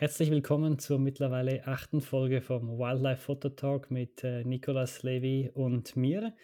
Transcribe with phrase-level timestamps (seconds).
[0.00, 5.94] Herzlich willkommen zur mittlerweile achten Folge vom Wildlife Photo Talk mit äh, Nicolas Levy und
[5.94, 6.34] mir.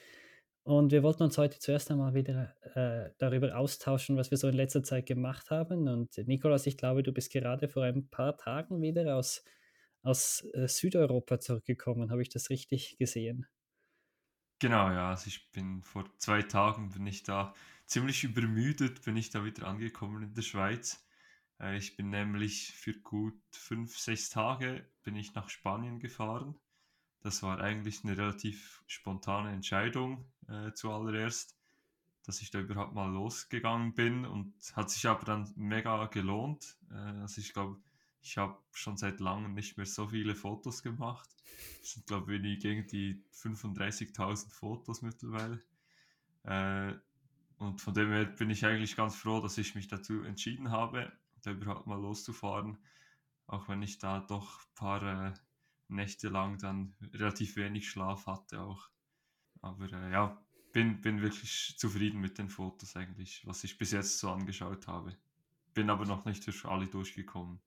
[0.63, 4.57] Und wir wollten uns heute zuerst einmal wieder äh, darüber austauschen, was wir so in
[4.57, 5.89] letzter Zeit gemacht haben.
[5.89, 9.43] Und Nicolas, ich glaube, du bist gerade vor ein paar Tagen wieder aus,
[10.03, 12.11] aus äh, Südeuropa zurückgekommen.
[12.11, 13.47] Habe ich das richtig gesehen?
[14.59, 17.55] Genau, ja, also ich bin vor 2 Tagen bin ich da
[17.87, 21.06] ziemlich übermüdet bin ich da wieder angekommen in der Schweiz.
[21.61, 26.55] Äh, ich bin nämlich für gut 5 6 Tage bin ich nach Spanien gefahren.
[27.21, 31.57] Das war eigentlich eine relativ spontane Entscheidung, äh, zuallererst,
[32.25, 36.77] dass ich da überhaupt mal losgegangen bin und hat sich aber dann mega gelohnt.
[36.91, 37.81] Äh, also ich glaube,
[38.21, 41.29] ich habe schon seit langem nicht mehr so viele Fotos gemacht.
[41.81, 45.63] Es sind, glaube ich, gegen die 35.000 Fotos mittlerweile.
[46.43, 46.95] Äh,
[47.59, 51.13] und von dem her bin ich eigentlich ganz froh, dass ich mich dazu entschieden habe,
[51.47, 52.79] da überhaupt mal loszufahren.
[53.47, 55.35] Auch wenn ich da doch ein paar äh,
[55.89, 58.89] Nächte lang dann relativ wenig Schlaf hatte auch.
[59.63, 64.19] Aber äh, ja, bin, bin wirklich zufrieden mit den Fotos eigentlich, was ich bis jetzt
[64.19, 65.17] so angeschaut habe.
[65.75, 67.61] Bin aber noch nicht durch alle durchgekommen.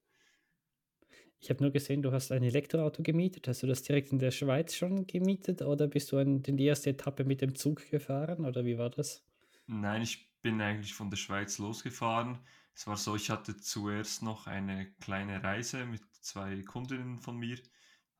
[1.42, 3.48] Ich habe nur gesehen, du hast ein Elektroauto gemietet.
[3.48, 6.90] Hast du das direkt in der Schweiz schon gemietet oder bist du in die erste
[6.90, 9.24] Etappe mit dem Zug gefahren oder wie war das?
[9.66, 12.40] Nein, ich bin eigentlich von der Schweiz losgefahren.
[12.80, 17.60] Es war so, ich hatte zuerst noch eine kleine Reise mit zwei Kundinnen von mir.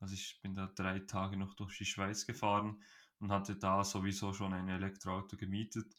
[0.02, 2.84] Also ich bin da drei Tage noch durch die Schweiz gefahren
[3.20, 5.96] und hatte da sowieso schon ein Elektroauto gemietet.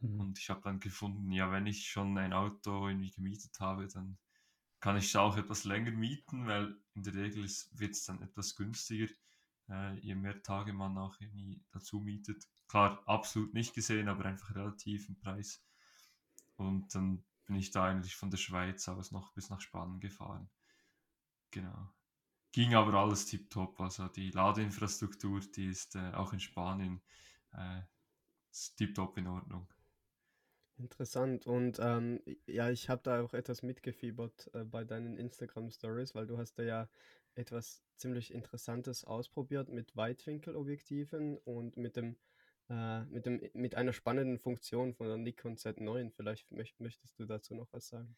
[0.00, 0.20] Mhm.
[0.20, 4.18] Und ich habe dann gefunden, ja, wenn ich schon ein Auto irgendwie gemietet habe, dann
[4.78, 8.56] kann ich es auch etwas länger mieten, weil in der Regel wird es dann etwas
[8.56, 9.10] günstiger,
[9.70, 12.46] äh, je mehr Tage man auch irgendwie dazu mietet.
[12.68, 15.64] Klar, absolut nicht gesehen, aber einfach relativ im Preis.
[16.56, 20.50] Und dann bin ich da eigentlich von der Schweiz aus noch bis nach Spanien gefahren.
[21.50, 21.92] Genau.
[22.52, 23.80] Ging aber alles tiptop.
[23.80, 27.02] Also die Ladeinfrastruktur, die ist äh, auch in Spanien
[27.52, 27.82] äh,
[28.76, 29.66] tiptop in Ordnung.
[30.78, 31.46] Interessant.
[31.46, 36.26] Und ähm, ja, ich habe da auch etwas mitgefiebert äh, bei deinen Instagram Stories, weil
[36.26, 36.88] du hast da ja
[37.34, 42.16] etwas ziemlich Interessantes ausprobiert mit Weitwinkelobjektiven und mit dem,
[42.72, 46.10] äh, mit dem, mit einer spannenden Funktion von der Nikon Z9.
[46.10, 48.16] Vielleicht möcht, möchtest du dazu noch was sagen?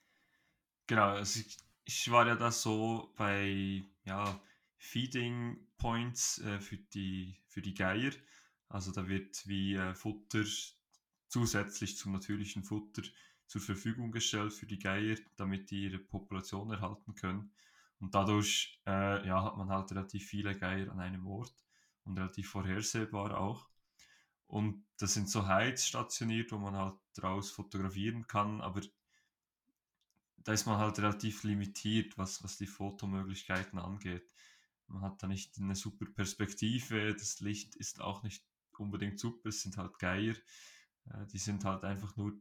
[0.86, 4.40] Genau, also ich, ich war ja da so bei ja,
[4.76, 8.12] Feeding Points äh, für, die, für die Geier.
[8.68, 10.44] Also da wird wie äh, Futter
[11.26, 13.02] zusätzlich zum natürlichen Futter
[13.46, 17.52] zur Verfügung gestellt für die Geier, damit die ihre Population erhalten können.
[17.98, 21.54] Und dadurch äh, ja, hat man halt relativ viele Geier an einem Ort
[22.04, 23.68] und relativ vorhersehbar auch.
[24.46, 28.82] Und das sind so Heiz stationiert, wo man halt draus fotografieren kann, aber
[30.38, 34.28] da ist man halt relativ limitiert, was, was die Fotomöglichkeiten angeht.
[34.86, 38.44] Man hat da nicht eine super Perspektive, das Licht ist auch nicht
[38.78, 40.34] unbedingt super, es sind halt Geier.
[41.10, 42.34] Äh, die sind halt einfach nur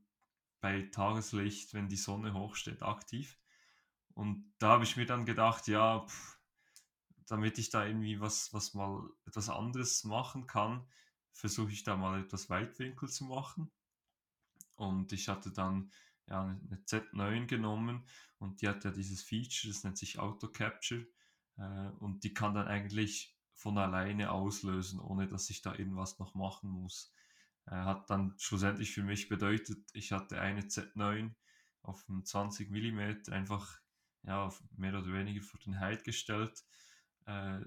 [0.59, 3.37] bei Tageslicht, wenn die Sonne hochsteht, aktiv.
[4.13, 6.39] Und da habe ich mir dann gedacht, ja, pff,
[7.27, 10.85] damit ich da irgendwie was, was mal etwas anderes machen kann,
[11.33, 13.71] versuche ich da mal etwas Weitwinkel zu machen.
[14.75, 15.91] Und ich hatte dann
[16.27, 18.07] ja, eine Z9 genommen
[18.39, 21.05] und die hat ja dieses Feature, das nennt sich Auto Capture.
[21.57, 26.33] Äh, und die kann dann eigentlich von alleine auslösen, ohne dass ich da irgendwas noch
[26.33, 27.13] machen muss.
[27.65, 31.33] Äh, hat dann schlussendlich für mich bedeutet, ich hatte eine Z9
[31.81, 33.79] auf 20 mm einfach
[34.23, 36.63] ja, mehr oder weniger vor den Heid gestellt,
[37.25, 37.59] äh,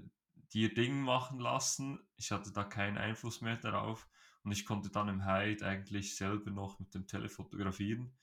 [0.52, 2.00] die Ding machen lassen.
[2.16, 4.08] Ich hatte da keinen Einfluss mehr darauf
[4.42, 8.16] und ich konnte dann im Heid eigentlich selber noch mit dem Telefotografieren,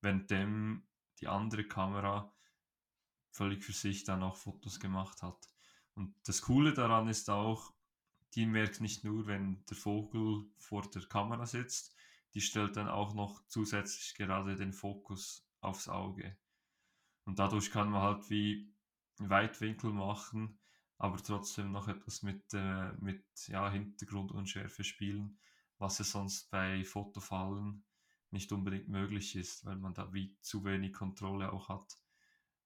[0.00, 0.86] währenddem
[1.20, 2.32] die andere Kamera
[3.30, 5.48] völlig für sich dann auch Fotos gemacht hat.
[5.94, 7.72] Und das Coole daran ist auch,
[8.34, 11.94] die merkt nicht nur, wenn der Vogel vor der Kamera sitzt,
[12.34, 16.36] die stellt dann auch noch zusätzlich gerade den Fokus aufs Auge.
[17.24, 18.72] Und dadurch kann man halt wie
[19.18, 20.58] Weitwinkel machen,
[21.00, 25.38] aber trotzdem noch etwas mit, äh, mit ja, Hintergrundunschärfe spielen,
[25.78, 27.84] was ja sonst bei Fotofallen
[28.30, 31.96] nicht unbedingt möglich ist, weil man da wie zu wenig Kontrolle auch hat,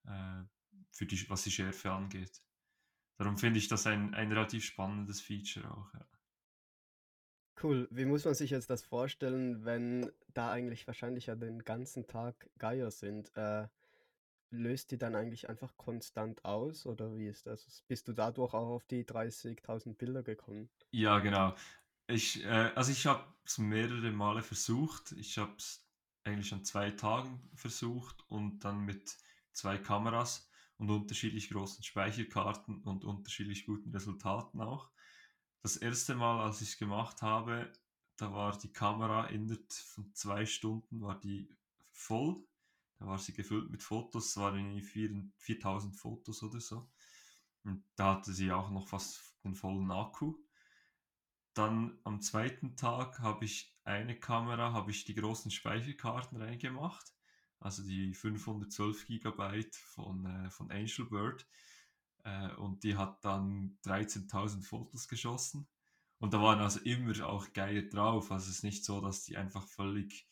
[0.06, 0.42] äh,
[0.90, 2.42] für die, was die Schärfe angeht.
[3.18, 5.94] Darum finde ich das ein, ein relativ spannendes Feature auch.
[5.94, 6.04] Ja.
[7.62, 7.86] Cool.
[7.92, 12.50] Wie muss man sich jetzt das vorstellen, wenn da eigentlich wahrscheinlich ja den ganzen Tag
[12.58, 13.30] Geier sind?
[13.36, 13.68] Äh,
[14.54, 17.82] löst die dann eigentlich einfach konstant aus oder wie ist das?
[17.88, 20.70] Bist du dadurch auch auf die 30.000 Bilder gekommen?
[20.92, 21.54] Ja, genau.
[22.06, 25.12] Ich, äh, also ich habe es mehrere Male versucht.
[25.12, 25.86] Ich habe es
[26.24, 29.16] eigentlich an zwei Tagen versucht und dann mit
[29.52, 30.48] zwei Kameras.
[30.78, 34.90] und unterschiedlich großen Speicherkarten und unterschiedlich guten Resultaten auch.
[35.62, 37.72] Das erste Mal, als ich es gemacht habe,
[38.16, 41.48] da war die Kamera innerhalb von zwei Stunden war die
[41.92, 42.44] voll.
[42.98, 46.90] Da war sie gefüllt mit Fotos, es waren 4000 Fotos oder so.
[47.64, 50.36] Und da hatte sie auch noch fast den vollen Akku.
[51.54, 57.14] Dann am zweiten Tag habe ich eine Kamera, habe ich die großen Speicherkarten reingemacht,
[57.60, 61.46] also die 512 GB von, äh, von Angelbird.
[62.24, 65.68] Äh, und die hat dann 13.000 Fotos geschossen.
[66.18, 68.32] Und da waren also immer auch Geier drauf.
[68.32, 70.26] Also es ist nicht so, dass die einfach völlig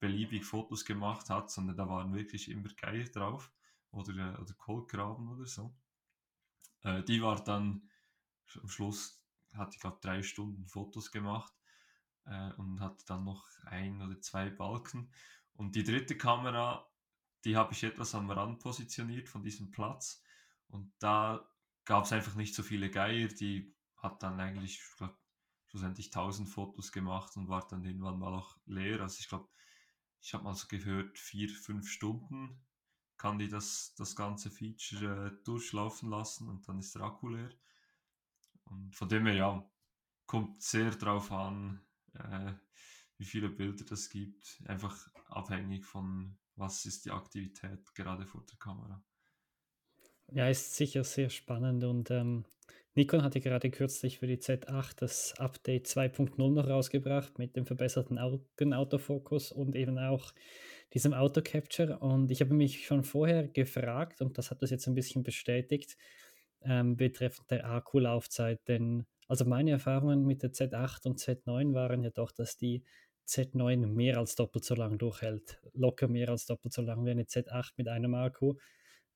[0.00, 3.52] beliebig Fotos gemacht hat, sondern da waren wirklich immer Geier drauf
[3.90, 5.74] oder, äh, oder Kohlgraben oder so.
[6.82, 7.88] Äh, die war dann
[8.60, 9.24] am Schluss
[9.54, 11.52] hat, ich glaube, drei Stunden Fotos gemacht
[12.26, 15.12] äh, und hat dann noch ein oder zwei Balken.
[15.54, 16.90] Und die dritte Kamera,
[17.44, 20.22] die habe ich etwas am Rand positioniert von diesem Platz.
[20.68, 21.48] Und da
[21.84, 23.28] gab es einfach nicht so viele Geier.
[23.28, 25.16] Die hat dann eigentlich, ich glaub,
[25.66, 29.00] schlussendlich 1000 Fotos gemacht und war dann irgendwann mal auch leer.
[29.00, 29.48] Also ich glaube,
[30.24, 32.58] ich habe mal so gehört, vier, fünf Stunden
[33.18, 37.50] kann die das, das ganze Feature äh, durchlaufen lassen und dann ist der Akku leer.
[38.64, 39.70] Und von dem her, ja,
[40.26, 41.80] kommt sehr drauf an,
[42.14, 42.54] äh,
[43.18, 44.62] wie viele Bilder das gibt.
[44.66, 49.04] Einfach abhängig von, was ist die Aktivität gerade vor der Kamera.
[50.32, 52.46] Ja, ist sicher sehr spannend und ähm,
[52.96, 58.18] Nikon hatte gerade kürzlich für die Z8 das Update 2.0 noch rausgebracht mit dem verbesserten
[58.18, 60.32] Augenautofokus und eben auch
[60.92, 61.98] diesem Auto Capture.
[61.98, 65.96] Und ich habe mich schon vorher gefragt, und das hat das jetzt ein bisschen bestätigt,
[66.62, 68.60] ähm, betreffend der Akkulaufzeit.
[68.68, 72.84] Denn also meine Erfahrungen mit der Z8 und Z9 waren ja doch, dass die
[73.26, 75.60] Z9 mehr als doppelt so lang durchhält.
[75.72, 78.54] Locker mehr als doppelt so lang wie eine Z8 mit einem Akku.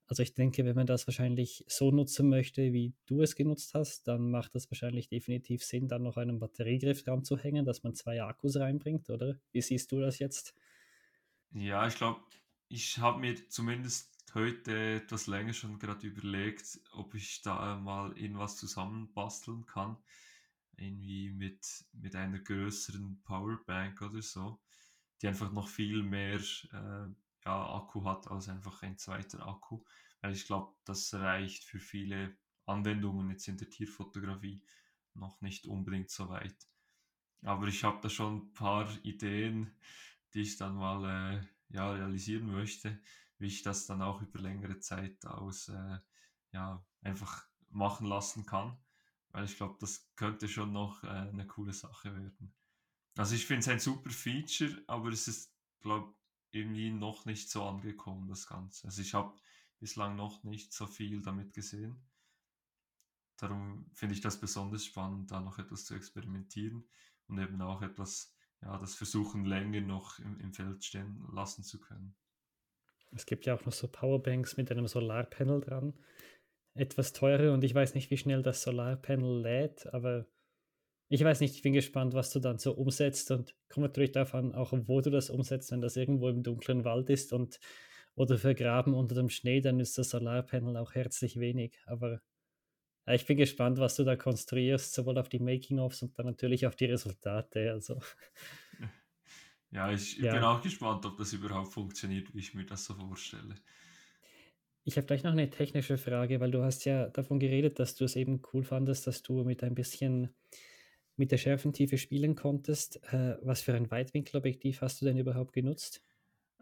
[0.08, 4.08] Also ich denke, wenn man das wahrscheinlich so nutzen möchte, wie du es genutzt hast,
[4.08, 7.94] dann macht das wahrscheinlich definitiv Sinn, dann noch einen Batteriegriff dran zu hängen, dass man
[7.94, 9.36] zwei Akkus reinbringt, oder?
[9.52, 10.54] Wie siehst du das jetzt?
[11.52, 12.22] Ja, ich glaube,
[12.68, 18.56] ich habe mir zumindest heute etwas länger schon gerade überlegt, ob ich da mal irgendwas
[18.56, 19.96] zusammenbasteln kann.
[20.76, 24.60] Irgendwie mit, mit einer größeren Powerbank oder so,
[25.20, 27.08] die einfach noch viel mehr äh,
[27.48, 29.84] ja, Akku hat als einfach ein zweiter Akku.
[30.20, 32.36] Weil ich glaube, das reicht für viele
[32.66, 34.62] Anwendungen jetzt in der Tierfotografie
[35.14, 36.56] noch nicht unbedingt so weit.
[37.42, 39.72] Aber ich habe da schon ein paar Ideen,
[40.34, 41.04] die ich dann mal
[41.38, 43.00] äh, ja, realisieren möchte
[43.38, 45.98] wie ich das dann auch über längere Zeit aus äh,
[46.52, 48.76] ja, einfach machen lassen kann.
[49.30, 52.52] Weil ich glaube, das könnte schon noch äh, eine coole Sache werden.
[53.16, 56.14] Also ich finde es ein super Feature, aber es ist, glaube
[56.50, 58.86] irgendwie noch nicht so angekommen, das Ganze.
[58.86, 59.34] Also ich habe
[59.78, 62.08] bislang noch nicht so viel damit gesehen.
[63.36, 66.88] Darum finde ich das besonders spannend, da noch etwas zu experimentieren
[67.28, 71.78] und eben auch etwas, ja, das versuchen länger noch im, im Feld stehen lassen zu
[71.78, 72.16] können.
[73.12, 75.94] Es gibt ja auch noch so Powerbanks mit einem Solarpanel dran.
[76.74, 80.26] Etwas teurer und ich weiß nicht, wie schnell das Solarpanel lädt, aber
[81.08, 84.34] ich weiß nicht, ich bin gespannt, was du dann so umsetzt und kommt natürlich darauf
[84.34, 87.58] an, auch wo du das umsetzt, wenn das irgendwo im dunklen Wald ist und
[88.14, 91.78] oder vergraben unter dem Schnee, dann ist das Solarpanel auch herzlich wenig.
[91.86, 92.20] Aber
[93.06, 96.66] ja, ich bin gespannt, was du da konstruierst, sowohl auf die Making-ofs und dann natürlich
[96.66, 97.70] auf die Resultate.
[97.72, 98.00] Also
[99.70, 100.32] Ja, ich ja.
[100.32, 103.54] bin auch gespannt, ob das überhaupt funktioniert, wie ich mir das so vorstelle.
[104.84, 108.04] Ich habe gleich noch eine technische Frage, weil du hast ja davon geredet, dass du
[108.04, 110.34] es eben cool fandest, dass du mit ein bisschen
[111.18, 113.02] mit der Schärfentiefe spielen konntest.
[113.12, 116.02] Äh, was für ein Weitwinkelobjektiv hast du denn überhaupt genutzt?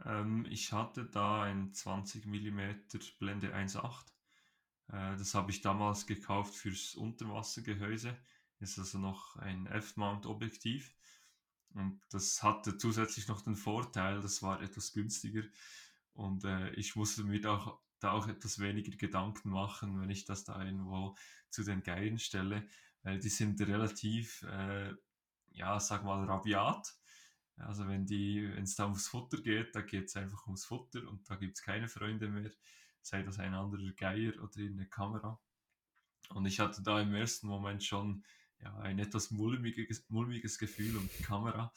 [0.05, 2.61] Ähm, ich hatte da ein 20 mm
[3.19, 4.07] Blende 1.8.
[4.89, 8.17] Äh, das habe ich damals gekauft fürs Unterwassergehäuse.
[8.61, 10.95] Ist also noch ein F-Mount-Objektiv.
[11.75, 15.43] Und das hatte zusätzlich noch den Vorteil, das war etwas günstiger
[16.17, 20.25] und äh, ich musste mir da auch, da auch etwas weniger Gedanken machen, wenn ich
[20.25, 21.15] das da irgendwo
[21.51, 22.67] zu den Geilen stelle,
[23.15, 24.93] die sind relativ, äh,
[25.53, 26.95] ja, sag mal, rabiat.
[27.57, 31.29] Also wenn wenn es da ums Futter geht, da geht es einfach ums Futter und
[31.29, 32.51] da gibt es keine Freunde mehr,
[33.01, 35.41] sei das ein anderer Geier oder eine Kamera.
[36.31, 38.25] Und ich hatte da im ersten Moment schon
[38.61, 41.73] ja, ein etwas mulmiges, mulmiges Gefühl um die Kamera.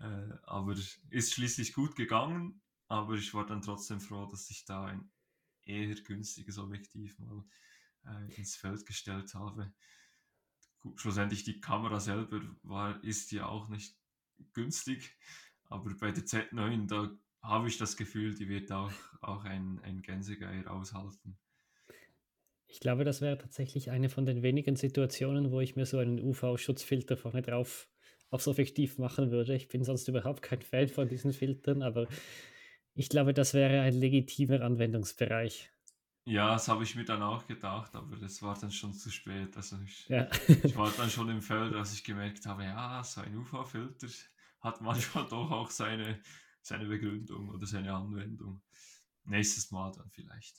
[0.00, 0.74] Äh, aber
[1.10, 5.10] ist schließlich gut gegangen, aber ich war dann trotzdem froh, dass ich da ein
[5.64, 7.44] eher günstiges Objektiv mal
[8.06, 9.72] äh, ins Feld gestellt habe.
[10.96, 13.96] Schlussendlich die Kamera selber war, ist ja auch nicht
[14.52, 15.16] günstig,
[15.64, 17.10] aber bei der Z9, da
[17.42, 21.38] habe ich das Gefühl, die wird auch, auch ein, ein Gänsegeier aushalten.
[22.66, 26.20] Ich glaube, das wäre tatsächlich eine von den wenigen Situationen, wo ich mir so einen
[26.20, 27.88] UV-Schutzfilter vorne drauf
[28.30, 29.54] aufs Objektiv machen würde.
[29.54, 32.06] Ich bin sonst überhaupt kein Fan von diesen Filtern, aber
[32.94, 35.70] ich glaube, das wäre ein legitimer Anwendungsbereich.
[36.28, 39.56] Ja, das habe ich mir dann auch gedacht, aber das war dann schon zu spät.
[39.56, 40.28] Also ich, Ja.
[40.62, 44.08] ich war dann schon im Feld, als ich gemerkt habe, ja, so ein UV-Filter
[44.60, 46.20] hat manchmal doch auch seine,
[46.60, 48.60] seine Begründung oder seine Anwendung.
[49.24, 50.56] Nächstes Mal dann vielleicht.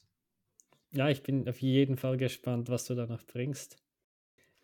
[0.92, 3.78] Ja, ich bin auf jeden Fall gespannt, was du da noch bringst.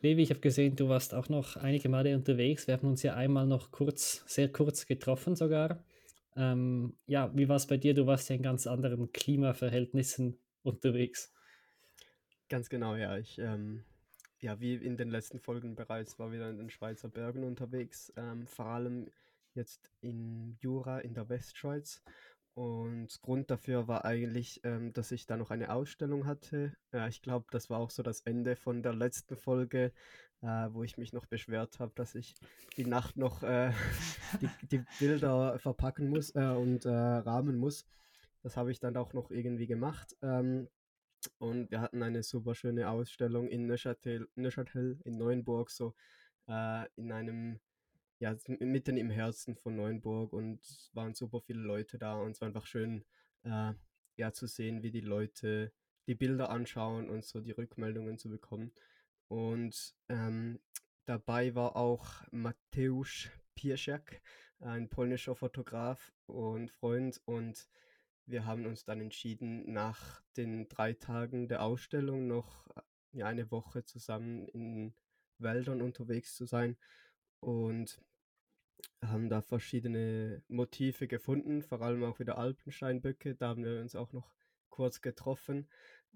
[0.01, 2.65] Levi, ich habe gesehen, du warst auch noch einige Male unterwegs.
[2.65, 5.83] Wir haben uns ja einmal noch kurz, sehr kurz getroffen sogar.
[6.35, 7.93] Ähm, ja, wie war es bei dir?
[7.93, 11.31] Du warst ja in ganz anderen Klimaverhältnissen unterwegs.
[12.49, 13.17] Ganz genau, ja.
[13.17, 13.83] Ich, ähm,
[14.39, 18.47] ja, wie in den letzten Folgen bereits, war wieder in den Schweizer Bergen unterwegs, ähm,
[18.47, 19.09] vor allem
[19.53, 22.03] jetzt in Jura in der Westschweiz.
[22.53, 26.73] Und Grund dafür war eigentlich, ähm, dass ich da noch eine Ausstellung hatte.
[26.93, 29.91] Ja, ich glaube, das war auch so das Ende von der letzten Folge,
[30.41, 32.33] äh, wo ich mich noch beschwert habe, dass ich
[32.77, 33.71] die Nacht noch äh,
[34.41, 37.85] die, die Bilder verpacken muss äh, und äh, rahmen muss.
[38.45, 40.15] Das habe ich dann auch noch irgendwie gemacht.
[40.21, 40.69] Ähm,
[41.39, 45.95] und wir hatten eine super schöne Ausstellung in Neuchâtel, Neuchâtel in Neuenburg, so
[46.47, 47.59] äh, in einem,
[48.19, 52.41] ja, mitten im Herzen von Neuenburg und es waren super viele Leute da und es
[52.41, 53.03] war einfach schön,
[53.45, 53.73] äh,
[54.15, 55.73] ja, zu sehen, wie die Leute
[56.05, 58.71] die Bilder anschauen und so die Rückmeldungen zu bekommen.
[59.27, 60.59] Und ähm,
[61.05, 64.21] dabei war auch Mateusz Pieszak,
[64.59, 67.67] ein polnischer Fotograf und Freund und
[68.25, 72.67] wir haben uns dann entschieden, nach den drei Tagen der Ausstellung noch
[73.13, 74.93] äh, eine Woche zusammen in
[75.37, 76.77] Wäldern unterwegs zu sein
[77.39, 78.01] und
[79.01, 83.35] haben da verschiedene Motive gefunden, vor allem auch wieder Alpensteinböcke.
[83.35, 84.33] Da haben wir uns auch noch
[84.69, 85.67] kurz getroffen.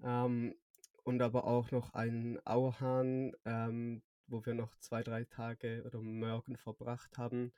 [0.02, 0.54] Ähm,
[1.02, 6.56] und aber auch noch einen Auerhahn, ähm, wo wir noch zwei, drei Tage oder Morgen
[6.56, 7.52] verbracht haben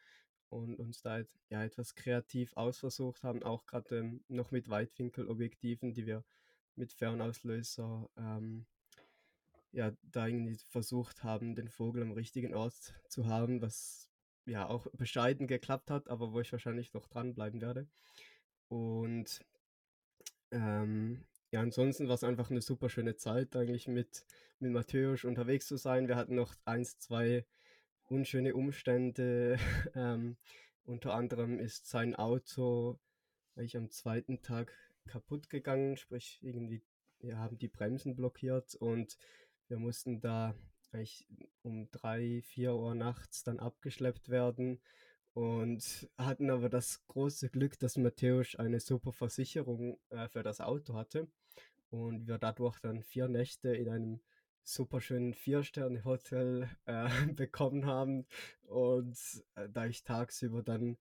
[0.52, 6.06] und uns da ja, etwas kreativ ausversucht haben, auch gerade ähm, noch mit Weitwinkelobjektiven, die
[6.06, 6.25] wir
[6.76, 8.66] mit Fernauslöser ähm,
[9.73, 14.11] ja, da irgendwie versucht haben, den Vogel am richtigen Ort zu haben, was
[14.44, 17.88] ja auch bescheiden geklappt hat, aber wo ich wahrscheinlich noch dranbleiben werde.
[18.68, 19.40] Und
[20.50, 24.26] ähm, ja, ansonsten war es einfach eine super schöne Zeit, eigentlich mit,
[24.59, 26.09] mit Matthäus unterwegs zu sein.
[26.09, 27.47] Wir hatten noch eins, zwei
[28.12, 29.59] unschöne Umstände.
[29.95, 30.37] ähm,
[30.85, 32.99] unter anderem ist sein Auto
[33.57, 34.73] eigentlich am zweiten Tag
[35.07, 36.83] kaputt gegangen, sprich irgendwie
[37.21, 39.16] wir haben die Bremsen blockiert und
[39.69, 40.54] wir mussten da
[40.90, 41.26] eigentlich
[41.62, 44.81] um drei, vier Uhr nachts dann abgeschleppt werden
[45.33, 50.95] und hatten aber das große Glück, dass Matthäus eine super Versicherung äh, für das Auto
[50.95, 51.28] hatte
[51.90, 54.21] und wir dadurch dann vier Nächte in einem
[54.64, 58.26] super schönen Vier-Sterne-Hotel äh, bekommen haben
[58.69, 59.19] und
[59.57, 60.97] äh, da ich tagsüber dann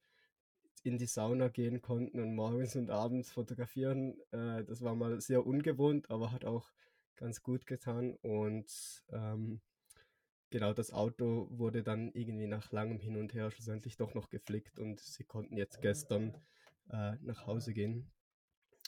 [0.84, 4.20] in die Sauna gehen konnten und morgens und abends fotografieren.
[4.32, 6.72] Äh, das war mal sehr ungewohnt, aber hat auch
[7.16, 8.16] ganz gut getan.
[8.22, 9.62] Und ähm,
[10.50, 14.80] genau, das Auto wurde dann irgendwie nach langem Hin und Her schlussendlich doch noch geflickt
[14.80, 16.36] und sie konnten jetzt gestern
[16.90, 18.12] äh, nach Hause gehen.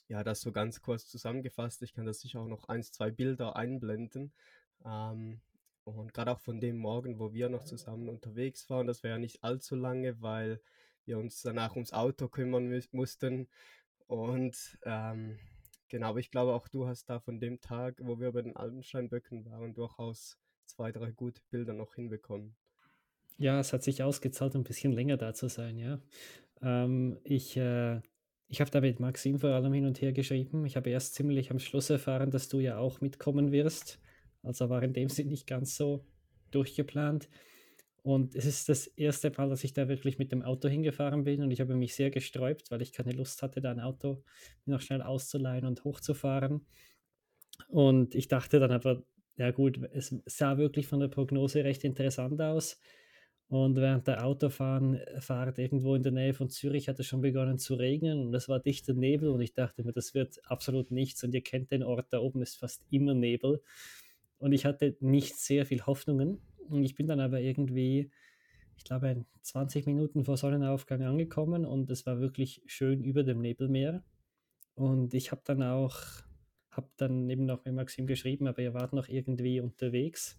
[0.10, 1.82] Ja, das so ganz kurz zusammengefasst.
[1.82, 4.34] Ich kann das sicher auch noch eins, zwei Bilder einblenden.
[4.86, 5.42] Ähm,
[5.84, 9.18] und gerade auch von dem Morgen, wo wir noch zusammen unterwegs waren, das war ja
[9.18, 10.62] nicht allzu lange, weil
[11.06, 13.50] wir uns danach ums Auto kümmern mü- mussten.
[14.08, 15.40] Und ähm,
[15.90, 19.46] genau, ich glaube auch du hast da von dem Tag, wo wir bei den Alpensteinböcken
[19.46, 22.56] waren, durchaus zwei, drei gute Bilder noch hinbekommen.
[23.38, 26.00] Ja, es hat sich ausgezahlt, ein bisschen länger da zu sein, ja.
[26.62, 28.02] Ähm, ich äh,
[28.48, 30.66] ich habe da mit Maxim vor allem hin und her geschrieben.
[30.66, 34.00] Ich habe erst ziemlich am Schluss erfahren, dass du ja auch mitkommen wirst.
[34.44, 36.06] Also war in dem Sinn nicht ganz so
[36.52, 37.30] durchgeplant.
[38.04, 41.42] Und es ist das erste Mal, dass ich da wirklich mit dem Auto hingefahren bin
[41.42, 44.24] und ich habe mich sehr gesträubt, weil ich keine Lust hatte, da ein Auto
[44.66, 46.66] noch schnell auszuleihen und hochzufahren.
[47.70, 49.04] Und ich dachte dann aber,
[49.38, 52.78] ja gut, es sah wirklich von der Prognose recht interessant aus.
[53.48, 57.58] Und während der Autofahren Fahrt irgendwo in der Nähe von Zürich hat es schon begonnen
[57.58, 61.24] zu regnen und es war dichter Nebel und ich dachte mir, das wird absolut nichts
[61.24, 63.62] und ihr kennt den Ort, da oben ist fast immer Nebel.
[64.44, 68.12] Und ich hatte nicht sehr viel Hoffnungen und ich bin dann aber irgendwie,
[68.76, 74.04] ich glaube, 20 Minuten vor Sonnenaufgang angekommen und es war wirklich schön über dem Nebelmeer.
[74.76, 75.96] Und ich habe dann auch,
[76.72, 80.38] habe dann eben noch mit Maxim geschrieben, aber ihr wart noch irgendwie unterwegs.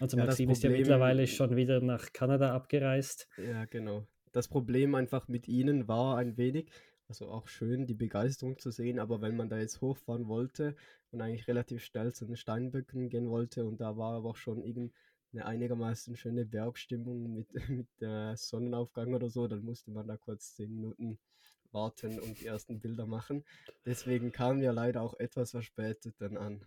[0.00, 3.26] Also Ja, Maxim ist ja mittlerweile schon wieder nach Kanada abgereist.
[3.38, 4.06] Ja, genau.
[4.32, 6.70] Das Problem einfach mit ihnen war ein wenig,
[7.08, 10.74] also auch schön, die Begeisterung zu sehen, aber wenn man da jetzt hochfahren wollte
[11.10, 14.62] und eigentlich relativ schnell zu den Steinböcken gehen wollte und da war aber auch schon
[14.62, 20.54] irgendeine einigermaßen schöne Bergstimmung mit, mit der Sonnenaufgang oder so, dann musste man da kurz
[20.54, 21.18] zehn Minuten
[21.72, 23.44] warten und die ersten Bilder machen.
[23.84, 26.64] Deswegen kamen wir leider auch etwas verspätet dann an.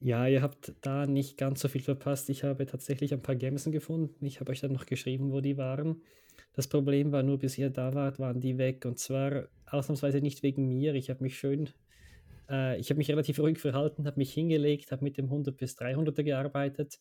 [0.00, 2.30] Ja, ihr habt da nicht ganz so viel verpasst.
[2.30, 4.24] Ich habe tatsächlich ein paar Gemsen gefunden.
[4.24, 6.02] Ich habe euch dann noch geschrieben, wo die waren.
[6.52, 8.84] Das Problem war nur, bis ihr da wart, waren die weg.
[8.84, 10.94] Und zwar ausnahmsweise nicht wegen mir.
[10.94, 11.70] Ich habe mich schön,
[12.48, 15.76] äh, ich habe mich relativ ruhig verhalten, habe mich hingelegt, habe mit dem 100 bis
[15.76, 17.00] 300er gearbeitet.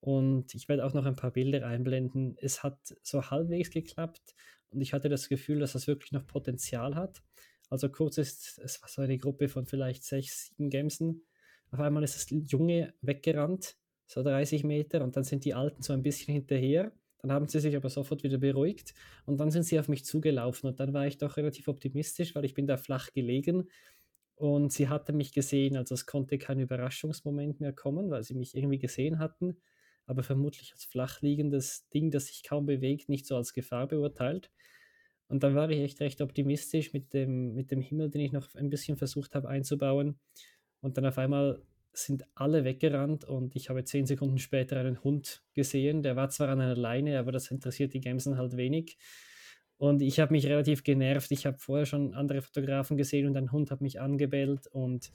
[0.00, 2.36] Und ich werde auch noch ein paar Bilder einblenden.
[2.40, 4.34] Es hat so halbwegs geklappt
[4.70, 7.22] und ich hatte das Gefühl, dass das wirklich noch Potenzial hat.
[7.70, 11.22] Also kurz ist, es war so eine Gruppe von vielleicht sechs, sieben Gemsen
[11.74, 13.76] auf einmal ist das Junge weggerannt,
[14.06, 16.92] so 30 Meter, und dann sind die Alten so ein bisschen hinterher.
[17.18, 18.94] Dann haben sie sich aber sofort wieder beruhigt
[19.26, 22.44] und dann sind sie auf mich zugelaufen und dann war ich doch relativ optimistisch, weil
[22.44, 23.68] ich bin da flach gelegen
[24.36, 28.54] und sie hatten mich gesehen, also es konnte kein Überraschungsmoment mehr kommen, weil sie mich
[28.54, 29.56] irgendwie gesehen hatten,
[30.06, 34.50] aber vermutlich als flach liegendes Ding, das sich kaum bewegt, nicht so als Gefahr beurteilt.
[35.28, 38.54] Und dann war ich echt recht optimistisch mit dem, mit dem Himmel, den ich noch
[38.54, 40.20] ein bisschen versucht habe einzubauen.
[40.84, 41.62] Und dann auf einmal
[41.94, 46.02] sind alle weggerannt und ich habe zehn Sekunden später einen Hund gesehen.
[46.02, 48.98] Der war zwar an einer Leine, aber das interessiert die Gamesen halt wenig.
[49.78, 51.30] Und ich habe mich relativ genervt.
[51.30, 54.66] Ich habe vorher schon andere Fotografen gesehen und ein Hund hat mich angebellt.
[54.66, 55.10] Und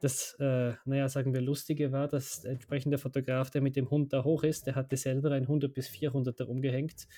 [0.00, 4.14] das, äh, naja, sagen wir, Lustige war, dass der entsprechende Fotograf, der mit dem Hund
[4.14, 7.08] da hoch ist, der hatte selber ein 100 bis 400er umgehängt.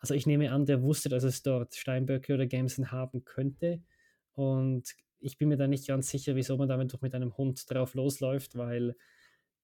[0.00, 3.80] Also ich nehme an, der wusste, dass es dort Steinböcke oder Gamsen haben könnte.
[4.34, 7.70] Und ich bin mir da nicht ganz sicher, wieso man damit doch mit einem Hund
[7.70, 8.96] drauf losläuft, weil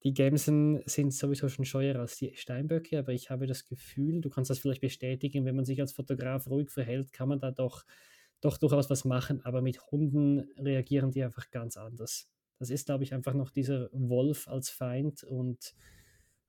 [0.05, 4.31] die Gemsen sind sowieso schon scheuer als die Steinböcke, aber ich habe das Gefühl, du
[4.31, 7.85] kannst das vielleicht bestätigen, wenn man sich als Fotograf ruhig verhält, kann man da doch,
[8.41, 12.31] doch durchaus was machen, aber mit Hunden reagieren die einfach ganz anders.
[12.61, 15.75] Das ist, glaube ich, einfach noch dieser Wolf als Feind und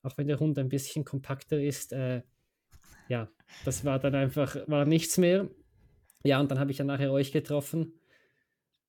[0.03, 2.21] auch wenn der Hund ein bisschen kompakter ist, äh,
[3.09, 3.29] ja,
[3.65, 5.49] das war dann einfach, war nichts mehr.
[6.23, 7.98] Ja, und dann habe ich ja nachher euch getroffen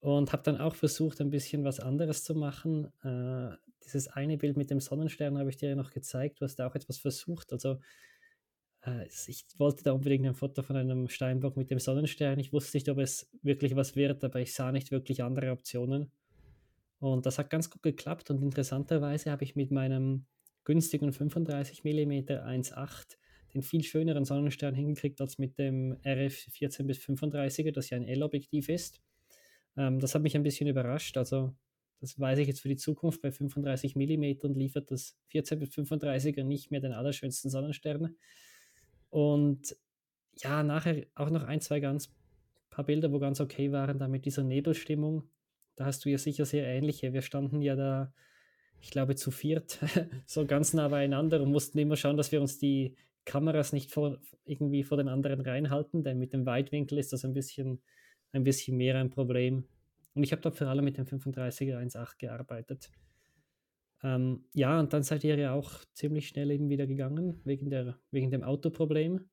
[0.00, 2.86] und habe dann auch versucht, ein bisschen was anderes zu machen.
[3.02, 6.40] Äh, dieses eine Bild mit dem Sonnenstern habe ich dir ja noch gezeigt.
[6.40, 7.52] Du hast da auch etwas versucht.
[7.52, 7.78] Also
[8.82, 12.38] äh, ich wollte da unbedingt ein Foto von einem Steinbock mit dem Sonnenstern.
[12.38, 16.10] Ich wusste nicht, ob es wirklich was wird, aber ich sah nicht wirklich andere Optionen.
[16.98, 18.30] Und das hat ganz gut geklappt.
[18.30, 20.26] Und interessanterweise habe ich mit meinem
[20.64, 23.16] günstigen 35 mm 1.8
[23.52, 28.06] den viel schöneren Sonnenstern hingekriegt als mit dem RF 14 bis 35er, das ja ein
[28.06, 29.02] L-Objektiv ist.
[29.76, 31.16] Ähm, das hat mich ein bisschen überrascht.
[31.16, 31.54] Also,
[32.00, 33.20] das weiß ich jetzt für die Zukunft.
[33.22, 38.16] Bei 35 mm liefert das 14 bis 35er nicht mehr den allerschönsten Sonnenstern.
[39.10, 39.76] Und
[40.36, 42.14] ja, nachher auch noch ein, zwei ganz
[42.70, 45.28] paar Bilder, wo ganz okay waren, da mit dieser Nebelstimmung.
[45.76, 47.12] Da hast du ja sicher sehr ähnliche.
[47.12, 48.12] Wir standen ja da,
[48.80, 49.78] ich glaube, zu viert,
[50.26, 54.18] so ganz nah beieinander und mussten immer schauen, dass wir uns die Kameras nicht vor,
[54.44, 57.82] irgendwie vor den anderen reinhalten, denn mit dem Weitwinkel ist das ein bisschen
[58.32, 59.64] ein bisschen mehr ein Problem.
[60.14, 62.90] Und ich habe dort vor allem mit dem 35er 1.8 gearbeitet.
[64.02, 67.98] Ähm, ja, und dann seid ihr ja auch ziemlich schnell eben wieder gegangen, wegen, der,
[68.10, 69.28] wegen dem Autoproblem.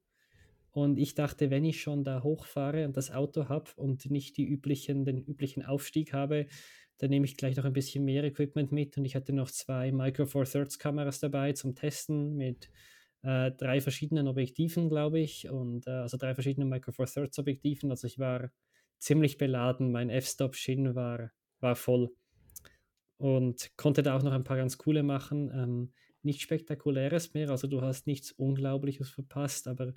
[0.71, 4.45] Und ich dachte, wenn ich schon da hochfahre und das Auto habe und nicht die
[4.45, 6.47] üblichen, den üblichen Aufstieg habe,
[6.99, 8.97] dann nehme ich gleich noch ein bisschen mehr Equipment mit.
[8.97, 12.69] Und ich hatte noch zwei Micro Four Thirds Kameras dabei zum Testen mit
[13.23, 15.49] äh, drei verschiedenen Objektiven, glaube ich.
[15.49, 17.89] Und äh, also drei verschiedene Micro Four Thirds Objektiven.
[17.89, 18.51] Also ich war
[18.99, 19.91] ziemlich beladen.
[19.91, 22.09] Mein F-Stop-Shin war, war voll
[23.17, 25.51] und konnte da auch noch ein paar ganz coole machen.
[25.53, 29.93] Ähm, nichts Spektakuläres mehr, also du hast nichts Unglaubliches verpasst, aber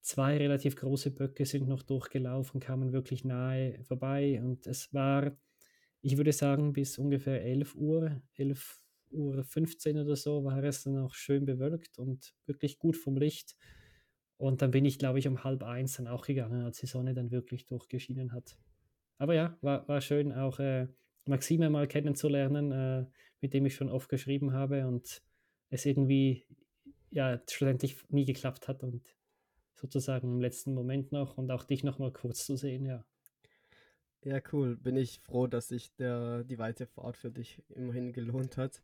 [0.00, 5.36] zwei relativ große Böcke sind noch durchgelaufen, kamen wirklich nahe vorbei und es war,
[6.02, 10.98] ich würde sagen, bis ungefähr 11 Uhr, 11 Uhr 15 oder so war es dann
[10.98, 13.56] auch schön bewölkt und wirklich gut vom Licht.
[14.40, 17.12] Und dann bin ich, glaube ich, um halb eins dann auch gegangen, als die Sonne
[17.12, 18.56] dann wirklich durchgeschienen hat.
[19.18, 20.88] Aber ja, war, war schön, auch äh,
[21.26, 23.04] Maxime mal kennenzulernen, äh,
[23.42, 25.22] mit dem ich schon oft geschrieben habe und
[25.68, 26.46] es irgendwie
[27.10, 29.02] ja schlussendlich nie geklappt hat und
[29.74, 33.04] sozusagen im letzten Moment noch und auch dich noch mal kurz zu sehen, ja.
[34.24, 34.76] Ja, cool.
[34.76, 38.82] Bin ich froh, dass sich der, die weite Fahrt für dich immerhin gelohnt hat.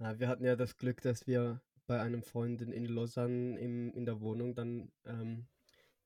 [0.00, 4.04] Äh, wir hatten ja das Glück, dass wir bei einem Freund in Lausanne im, in
[4.04, 5.46] der Wohnung dann ähm,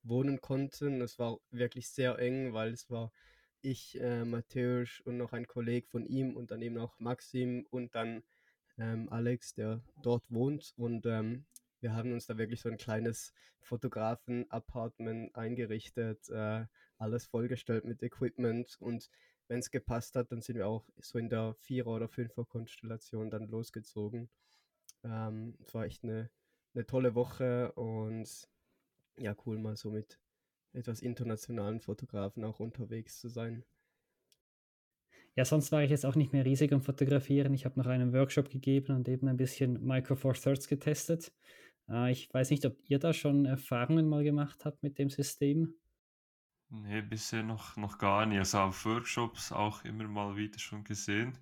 [0.03, 1.03] wohnen konnten.
[1.03, 3.13] Es war wirklich sehr eng, weil es war
[3.61, 7.95] ich, äh, Matthäus und noch ein Kollege von ihm und dann eben auch Maxim und
[7.95, 8.23] dann
[8.79, 10.73] ähm, Alex, der dort wohnt.
[10.77, 11.45] Und ähm,
[11.81, 16.29] wir haben uns da wirklich so ein kleines Fotografen-Apartment eingerichtet.
[16.31, 16.67] Äh,
[16.99, 19.11] alles vollgestellt mit Equipment und
[19.49, 23.49] wenn es gepasst hat, dann sind wir auch so in der Vierer- oder Fünfer-Konstellation dann
[23.49, 24.31] losgezogen.
[25.05, 26.31] Ähm, es war echt eine,
[26.75, 28.49] eine tolle Woche und
[29.17, 30.19] ja, cool, mal so mit
[30.73, 33.65] etwas internationalen Fotografen auch unterwegs zu sein.
[35.35, 37.55] Ja, sonst war ich jetzt auch nicht mehr riesig am Fotografieren.
[37.55, 41.33] Ich habe noch einen Workshop gegeben und eben ein bisschen Micro Four Thirds getestet.
[41.89, 45.75] Äh, ich weiß nicht, ob ihr da schon Erfahrungen mal gemacht habt mit dem System.
[46.69, 48.39] Nee, bisher noch, noch gar nicht.
[48.39, 51.39] Also auf Workshops auch immer mal wieder schon gesehen.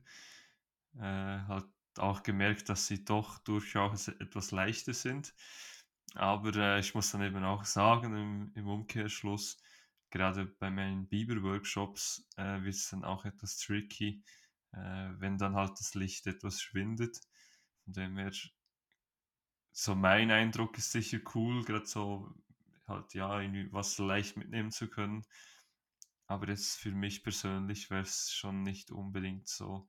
[0.97, 1.67] Äh, halt
[1.99, 5.35] auch gemerkt, dass sie doch durchaus etwas leichter sind.
[6.15, 9.59] Aber äh, ich muss dann eben auch sagen, im, im Umkehrschluss,
[10.11, 14.23] gerade bei meinen Biber-Workshops äh, wird es dann auch etwas tricky,
[14.73, 14.79] äh,
[15.19, 17.21] wenn dann halt das Licht etwas schwindet.
[17.85, 18.33] Von dem her,
[19.73, 22.35] so mein Eindruck ist sicher cool, gerade so
[22.89, 25.25] halt ja, irgendwie was leicht mitnehmen zu können.
[26.27, 29.89] Aber jetzt für mich persönlich wäre es schon nicht unbedingt so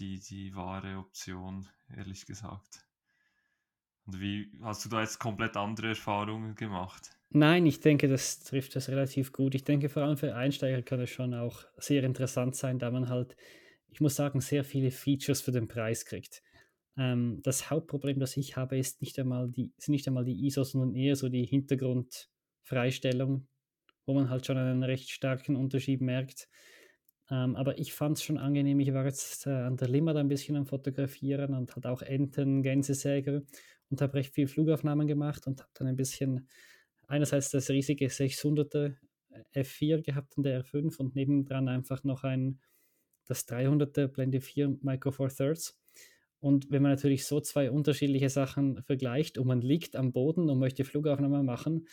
[0.00, 2.86] die, die wahre Option, ehrlich gesagt.
[4.06, 7.10] Und wie hast du da jetzt komplett andere Erfahrungen gemacht?
[7.28, 9.54] Nein, ich denke, das trifft das relativ gut.
[9.54, 13.08] Ich denke, vor allem für Einsteiger kann es schon auch sehr interessant sein, da man
[13.08, 13.36] halt,
[13.88, 16.42] ich muss sagen, sehr viele Features für den Preis kriegt.
[16.96, 20.72] Ähm, das Hauptproblem, das ich habe, ist nicht einmal die, sind nicht einmal die ISOs,
[20.72, 23.46] sondern eher so die Hintergrundfreistellung,
[24.06, 26.48] wo man halt schon einen recht starken Unterschied merkt.
[27.30, 28.80] Ähm, aber ich fand es schon angenehm.
[28.80, 32.62] Ich war jetzt äh, an der Limmat ein bisschen am Fotografieren und hat auch Enten,
[32.62, 33.42] Gänsesäger
[33.88, 36.48] und habe recht viel Flugaufnahmen gemacht und habe dann ein bisschen
[37.06, 38.96] einerseits das riesige 600er
[39.54, 42.60] F4 gehabt und der R5 und nebendran einfach noch ein
[43.26, 45.78] das 300er Blende 4 Micro Four Thirds.
[46.40, 50.58] Und wenn man natürlich so zwei unterschiedliche Sachen vergleicht und man liegt am Boden und
[50.58, 51.86] möchte Flugaufnahmen machen,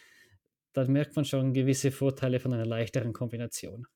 [0.73, 3.88] dann merkt man schon gewisse Vorteile von einer leichteren Kombination.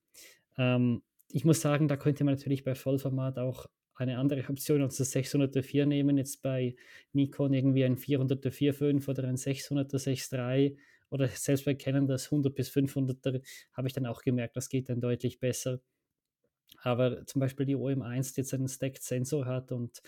[0.57, 1.01] Ähm,
[1.33, 5.13] ich muss sagen, da könnte man natürlich bei Vollformat auch eine andere Option als das
[5.13, 6.17] 600er 4 nehmen.
[6.17, 6.75] Jetzt bei
[7.13, 10.77] Nikon irgendwie ein 400er 4.5 oder ein 600er 6.3
[11.09, 13.41] oder selbst bei Canon das 100 bis 500er
[13.73, 15.81] habe ich dann auch gemerkt, das geht dann deutlich besser.
[16.81, 20.01] Aber zum Beispiel die OM1, die jetzt einen Stacked Sensor hat und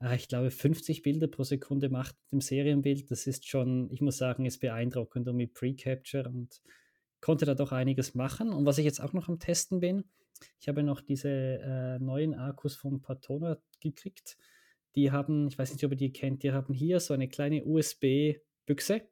[0.00, 4.00] äh, ich glaube 50 Bilder pro Sekunde macht mit dem Serienbild, das ist schon, ich
[4.00, 6.62] muss sagen, ist beeindruckend und mit Pre-Capture und
[7.20, 8.50] konnte da doch einiges machen.
[8.50, 10.04] Und was ich jetzt auch noch am Testen bin,
[10.60, 14.36] ich habe noch diese äh, neuen Akkus von Patona gekriegt.
[14.94, 17.64] Die haben, ich weiß nicht, ob ihr die kennt, die haben hier so eine kleine
[17.64, 19.02] USB-Büchse.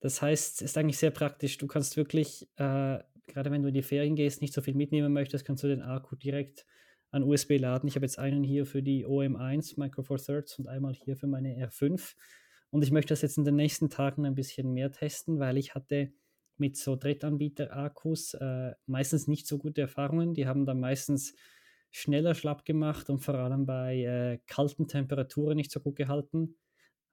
[0.00, 1.58] Das heißt, es ist eigentlich sehr praktisch.
[1.58, 5.12] Du kannst wirklich, äh, gerade wenn du in die Ferien gehst, nicht so viel mitnehmen
[5.12, 6.66] möchtest, kannst du den Akku direkt
[7.10, 7.88] an USB laden.
[7.88, 11.26] Ich habe jetzt einen hier für die OM1 Micro Four Thirds und einmal hier für
[11.26, 12.14] meine R5.
[12.70, 15.74] Und ich möchte das jetzt in den nächsten Tagen ein bisschen mehr testen, weil ich
[15.74, 16.12] hatte
[16.58, 20.34] mit so Drittanbieter-Akkus äh, meistens nicht so gute Erfahrungen.
[20.34, 21.34] Die haben dann meistens
[21.90, 26.56] schneller schlapp gemacht und vor allem bei äh, kalten Temperaturen nicht so gut gehalten.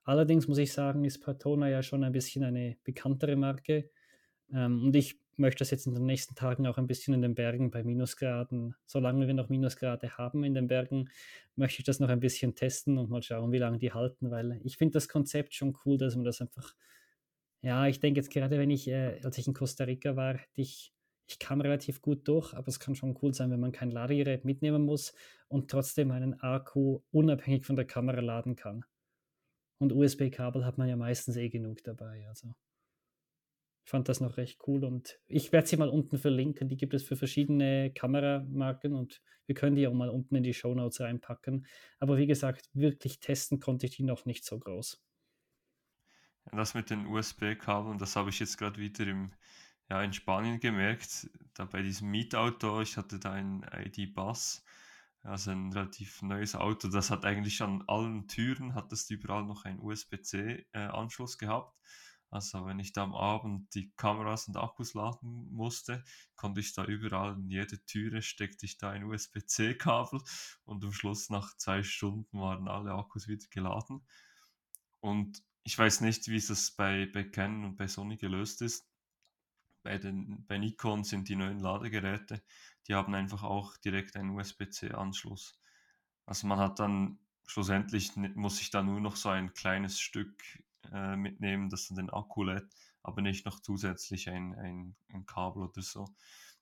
[0.03, 3.89] Allerdings muss ich sagen, ist Patona ja schon ein bisschen eine bekanntere Marke.
[4.53, 7.35] Ähm, und ich möchte das jetzt in den nächsten Tagen auch ein bisschen in den
[7.35, 11.09] Bergen bei Minusgraden, solange wir noch Minusgrade haben in den Bergen,
[11.55, 14.59] möchte ich das noch ein bisschen testen und mal schauen, wie lange die halten, weil
[14.63, 16.73] ich finde das Konzept schon cool, dass man das einfach
[17.65, 20.93] ja, ich denke jetzt gerade, wenn ich, äh, als ich in Costa Rica war, ich,
[21.27, 24.45] ich kam relativ gut durch, aber es kann schon cool sein, wenn man kein Ladegerät
[24.45, 25.15] mitnehmen muss
[25.47, 28.85] und trotzdem einen Akku unabhängig von der Kamera laden kann.
[29.79, 32.27] Und USB-Kabel hat man ja meistens eh genug dabei.
[32.27, 32.53] Also
[33.83, 36.69] ich fand das noch recht cool und ich werde sie mal unten verlinken.
[36.69, 40.53] Die gibt es für verschiedene Kameramarken und wir können die auch mal unten in die
[40.53, 41.65] Show Notes reinpacken.
[41.97, 45.03] Aber wie gesagt, wirklich testen konnte ich die noch nicht so groß.
[46.51, 49.31] Das mit den USB-Kabeln, das habe ich jetzt gerade wieder im,
[49.89, 51.29] ja, in Spanien gemerkt.
[51.53, 54.63] Da bei diesem Mietauto, ich hatte da ein ID-Bus,
[55.23, 56.87] also ein relativ neues Auto.
[56.87, 61.75] Das hat eigentlich an allen Türen, hat das überall noch einen USB-C-Anschluss äh, gehabt.
[62.29, 66.03] Also wenn ich da am Abend die Kameras und Akkus laden musste,
[66.35, 70.21] konnte ich da überall in jede Türe steckte ich da ein USB-C-Kabel
[70.65, 74.05] und am Schluss nach zwei Stunden waren alle Akkus wieder geladen.
[74.99, 78.87] Und ich weiß nicht, wie es bei, bei Canon und bei Sony gelöst ist.
[79.81, 82.43] Bei, den, bei Nikon sind die neuen Ladegeräte,
[82.87, 85.59] die haben einfach auch direkt einen USB-C-Anschluss.
[86.27, 90.43] Also man hat dann schlussendlich, muss ich da nur noch so ein kleines Stück
[90.91, 95.63] äh, mitnehmen, das dann den Akku lädt, aber nicht noch zusätzlich ein, ein, ein Kabel
[95.63, 96.05] oder so.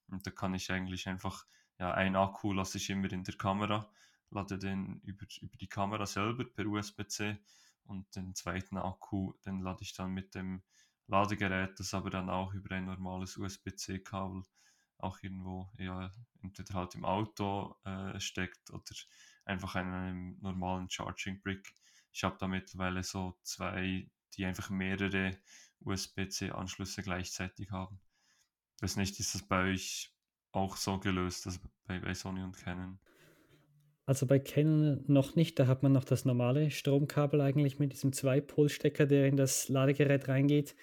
[0.07, 1.45] Und da kann ich eigentlich einfach,
[1.77, 3.91] ja, ein Akku lasse ich immer in der Kamera,
[4.29, 7.37] lade den über, über die Kamera selber per USB-C
[7.85, 10.63] und den zweiten Akku, den lade ich dann mit dem
[11.07, 14.43] Ladegerät, das aber dann auch über ein normales USB-C-Kabel
[15.03, 16.09] auch irgendwo ja,
[16.41, 18.95] entweder halt im Auto äh, steckt oder
[19.45, 21.73] einfach an einem normalen Charging Brick.
[22.13, 25.37] Ich habe da mittlerweile so zwei, die einfach mehrere
[25.81, 27.99] USB-C-Anschlüsse gleichzeitig haben.
[28.77, 30.13] Ich weiß nicht, ist das bei euch
[30.51, 32.99] auch so gelöst, also bei, bei Sony und Canon?
[34.05, 38.11] Also bei Canon noch nicht, da hat man noch das normale Stromkabel eigentlich mit diesem
[38.11, 40.75] Zwei-Pol-Stecker, der in das Ladegerät reingeht.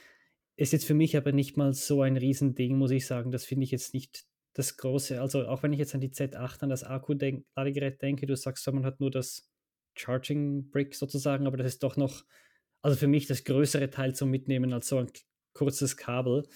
[0.56, 3.30] Ist jetzt für mich aber nicht mal so ein Riesending, muss ich sagen.
[3.30, 5.20] Das finde ich jetzt nicht das große.
[5.20, 8.85] Also auch wenn ich jetzt an die Z8, an das Akku-Ladegerät denke, du sagst, man
[8.87, 9.50] hat nur das
[9.94, 12.24] Charging Brick sozusagen, aber das ist doch noch,
[12.83, 15.11] also für mich das größere Teil zum Mitnehmen als so ein
[15.52, 16.48] kurzes Kabel.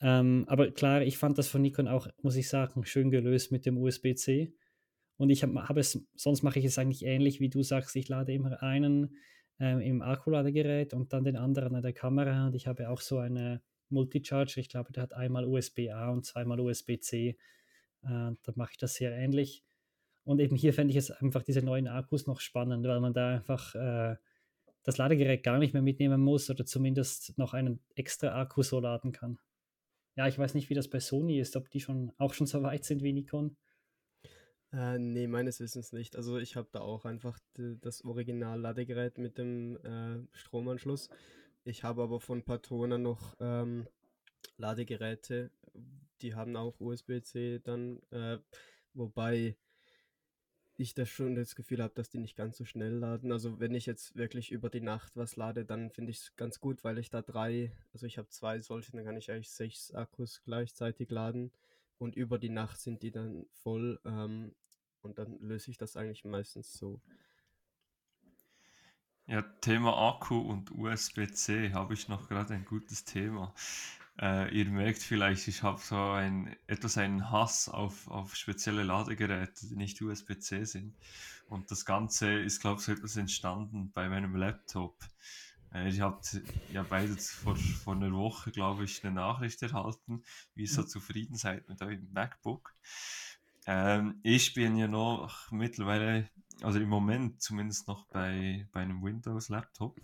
[0.00, 3.66] Ähm, aber klar, ich fand das von Nikon auch, muss ich sagen, schön gelöst mit
[3.66, 4.54] dem USB-C.
[5.20, 8.08] Und ich habe hab es, sonst mache ich es eigentlich ähnlich, wie du sagst, ich
[8.08, 9.16] lade immer einen
[9.58, 12.46] ähm, im Akkuladegerät und dann den anderen an der Kamera.
[12.46, 16.58] Und ich habe auch so eine Multicharger, ich glaube, der hat einmal USB-A und zweimal
[16.58, 17.28] USB-C.
[17.28, 17.36] Äh,
[18.02, 19.62] da mache ich das sehr ähnlich.
[20.24, 23.34] Und eben hier fände ich es einfach diese neuen Akkus noch spannend, weil man da
[23.34, 24.16] einfach äh,
[24.84, 29.12] das Ladegerät gar nicht mehr mitnehmen muss oder zumindest noch einen extra Akku so laden
[29.12, 29.38] kann.
[30.16, 32.62] Ja, ich weiß nicht, wie das bei Sony ist, ob die schon auch schon so
[32.62, 33.58] weit sind wie Nikon.
[34.72, 36.16] Äh, ne, meines Wissens nicht.
[36.16, 41.08] Also ich habe da auch einfach das Original-Ladegerät mit dem äh, Stromanschluss.
[41.64, 43.88] Ich habe aber von Patona noch ähm,
[44.56, 45.50] Ladegeräte,
[46.22, 48.38] die haben auch USB-C dann, äh,
[48.94, 49.56] wobei
[50.76, 53.32] ich da schon das Gefühl habe, dass die nicht ganz so schnell laden.
[53.32, 56.60] Also wenn ich jetzt wirklich über die Nacht was lade, dann finde ich es ganz
[56.60, 59.92] gut, weil ich da drei, also ich habe zwei solche, dann kann ich eigentlich sechs
[59.92, 61.52] Akkus gleichzeitig laden
[62.00, 64.54] und über die Nacht sind die dann voll ähm,
[65.02, 67.00] und dann löse ich das eigentlich meistens so.
[69.26, 73.54] Ja, Thema Akku und USB-C habe ich noch gerade ein gutes Thema.
[74.20, 79.68] Äh, ihr merkt vielleicht, ich habe so ein, etwas einen Hass auf, auf spezielle Ladegeräte,
[79.68, 80.96] die nicht USB-C sind.
[81.48, 84.98] Und das Ganze ist, glaube ich, so etwas entstanden bei meinem Laptop.
[85.72, 86.20] Äh, ich habe
[86.72, 90.22] ja beide vor, vor einer Woche, glaube ich, eine Nachricht erhalten,
[90.54, 92.74] wie ihr so zufrieden seid mit eurem MacBook.
[93.66, 96.28] Ähm, ich bin ja noch mittlerweile,
[96.62, 100.00] also im Moment zumindest noch bei, bei einem Windows-Laptop.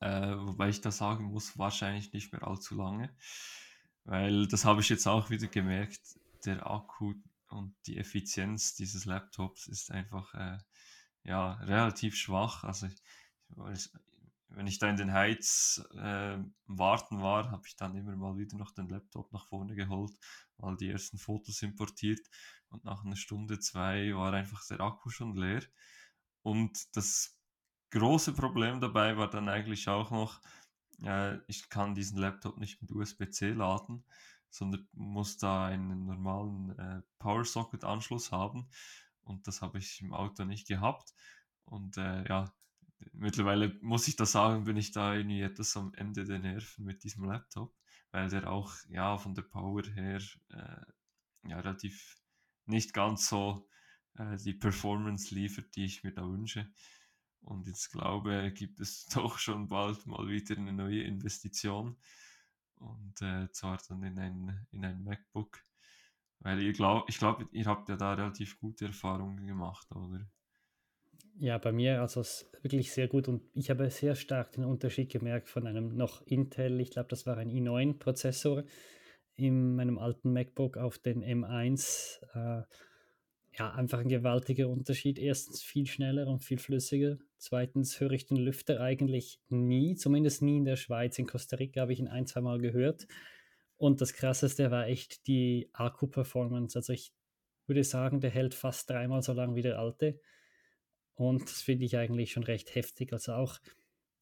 [0.00, 3.14] Äh, wobei ich da sagen muss, wahrscheinlich nicht mehr allzu lange.
[4.04, 6.00] Weil das habe ich jetzt auch wieder gemerkt,
[6.46, 7.14] der Akku
[7.48, 10.58] und die Effizienz dieses Laptops ist einfach äh,
[11.24, 12.64] ja, relativ schwach.
[12.64, 13.90] Also ich,
[14.50, 18.56] wenn ich da in den Heiz äh, warten war, habe ich dann immer mal wieder
[18.56, 20.12] noch den Laptop nach vorne geholt,
[20.58, 22.20] mal die ersten Fotos importiert
[22.68, 25.62] und nach einer Stunde, zwei war einfach der Akku schon leer.
[26.42, 27.38] Und das
[27.90, 30.40] große Problem dabei war dann eigentlich auch noch,
[31.02, 34.04] äh, ich kann diesen Laptop nicht mit USB-C laden,
[34.48, 38.68] sondern muss da einen normalen äh, Power Socket Anschluss haben
[39.22, 41.14] und das habe ich im Auto nicht gehabt.
[41.64, 42.52] Und äh, ja,
[43.12, 47.04] mittlerweile muss ich da sagen, bin ich da irgendwie etwas am Ende der Nerven mit
[47.04, 47.74] diesem Laptop,
[48.10, 52.16] weil der auch ja von der Power her äh, ja relativ
[52.66, 53.68] nicht ganz so
[54.14, 56.70] äh, die Performance liefert, die ich mir da wünsche.
[57.42, 61.96] Und jetzt glaube, gibt es doch schon bald mal wieder eine neue Investition.
[62.76, 65.62] Und äh, zwar dann in ein, in ein MacBook.
[66.40, 70.26] Weil ihr glaub, ich glaube, ihr habt ja da relativ gute Erfahrungen gemacht, oder?
[71.42, 72.22] Ja, bei mir also
[72.60, 76.78] wirklich sehr gut und ich habe sehr stark den Unterschied gemerkt von einem noch Intel,
[76.80, 78.64] ich glaube, das war ein i9-Prozessor
[79.36, 82.20] in meinem alten MacBook auf den M1.
[82.34, 82.64] Äh,
[83.58, 85.18] ja, einfach ein gewaltiger Unterschied.
[85.18, 87.16] Erstens viel schneller und viel flüssiger.
[87.38, 91.18] Zweitens höre ich den Lüfter eigentlich nie, zumindest nie in der Schweiz.
[91.18, 93.06] In Costa Rica habe ich ihn ein, zwei Mal gehört.
[93.78, 96.78] Und das Krasseste war echt die Akku-Performance.
[96.78, 97.14] Also ich
[97.66, 100.20] würde sagen, der hält fast dreimal so lang wie der alte.
[101.20, 103.12] Und das finde ich eigentlich schon recht heftig.
[103.12, 103.58] Also auch,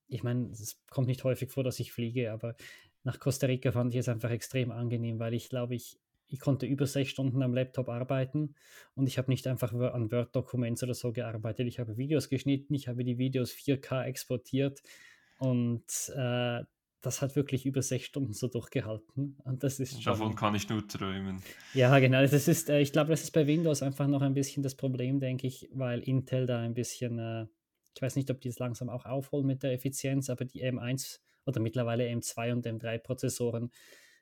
[0.08, 2.56] ich meine, es kommt nicht häufig vor, dass ich fliege, aber
[3.04, 6.66] nach Costa Rica fand ich es einfach extrem angenehm, weil ich glaube, ich, ich konnte
[6.66, 8.56] über sechs Stunden am Laptop arbeiten
[8.96, 11.68] und ich habe nicht einfach an Word-Documents oder so gearbeitet.
[11.68, 14.82] Ich habe Videos geschnitten, ich habe die Videos 4K exportiert
[15.38, 15.84] und
[16.16, 16.64] äh,
[17.00, 19.36] das hat wirklich über sechs Stunden so durchgehalten.
[19.44, 21.42] Und das ist schon, Davon kann ich nur träumen.
[21.74, 22.20] Ja, genau.
[22.22, 25.20] Das ist, äh, ich glaube, das ist bei Windows einfach noch ein bisschen das Problem,
[25.20, 27.46] denke ich, weil Intel da ein bisschen, äh,
[27.94, 31.20] ich weiß nicht, ob die es langsam auch aufholen mit der Effizienz, aber die M1
[31.46, 33.70] oder mittlerweile M2 und M3 Prozessoren,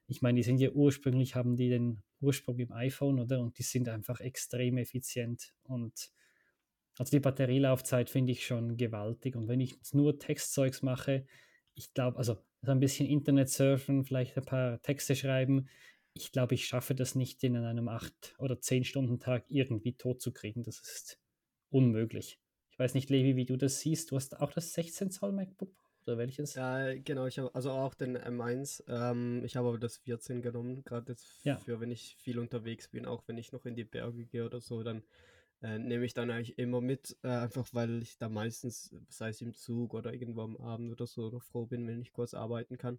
[0.06, 3.40] ich meine, die sind ja ursprünglich, haben die den Ursprung im iPhone, oder?
[3.40, 5.52] Und die sind einfach extrem effizient.
[5.64, 6.10] Und
[6.98, 9.34] also die Batterielaufzeit finde ich schon gewaltig.
[9.34, 11.26] Und wenn ich nur Textzeugs mache,
[11.76, 15.68] ich glaube, also so ein bisschen Internet surfen, vielleicht ein paar Texte schreiben.
[16.14, 20.64] Ich glaube, ich schaffe das nicht in einem 8- oder 10-Stunden-Tag irgendwie tot zu kriegen.
[20.64, 21.20] Das ist
[21.70, 22.40] unmöglich.
[22.70, 24.10] Ich weiß nicht, Levi, wie du das siehst.
[24.10, 25.74] Du hast auch das 16 Zoll MacBook
[26.06, 26.54] oder welches?
[26.54, 28.82] Ja, genau, ich habe also auch den M1.
[28.88, 31.56] Ähm, ich habe aber das 14 genommen, gerade jetzt Ja.
[31.58, 34.60] für wenn ich viel unterwegs bin, auch wenn ich noch in die Berge gehe oder
[34.60, 35.02] so, dann
[35.62, 39.40] äh, nehme ich dann eigentlich immer mit, äh, einfach weil ich da meistens, sei es
[39.42, 42.78] im Zug oder irgendwo am Abend oder so, noch froh bin, wenn ich kurz arbeiten
[42.78, 42.98] kann.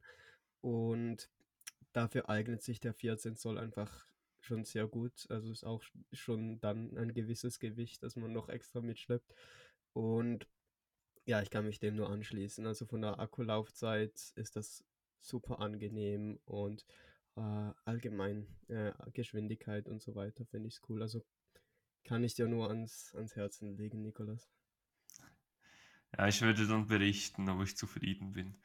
[0.62, 1.30] Und
[1.94, 4.08] dafür eignet sich der 14 Zoll einfach
[4.42, 5.28] schon sehr gut.
[5.30, 9.34] Also ist auch sch- schon dann ein gewisses Gewicht, das man noch extra mitschleppt.
[9.94, 10.48] Und
[11.26, 12.66] ja, ich kann mich dem nur anschließen.
[12.66, 14.84] Also von der Akkulaufzeit ist das
[15.20, 16.86] super angenehm und
[17.36, 21.02] äh, allgemein äh, Geschwindigkeit und so weiter finde ich es cool.
[21.02, 21.24] Also
[22.08, 24.50] kann ich dir nur ans, ans Herzen legen, Nikolas.
[26.18, 28.58] Ja, ich werde dann berichten, ob ich zufrieden bin,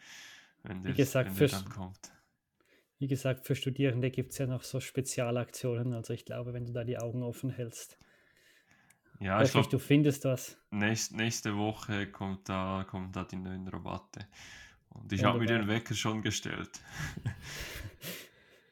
[0.62, 2.12] wenn Wie der, gesagt, wenn der dann kommt.
[2.98, 5.92] Wie gesagt, für Studierende gibt es ja noch so Spezialaktionen.
[5.92, 7.98] Also ich glaube, wenn du da die Augen offen hältst,
[9.20, 10.59] Ja, ich glaube, du findest was.
[10.70, 14.26] nächst, nächste Woche kommt da, kommen da die neuen Rabatte.
[14.90, 15.68] Und ich habe mir den.
[15.68, 16.81] Wecker schon gestellt.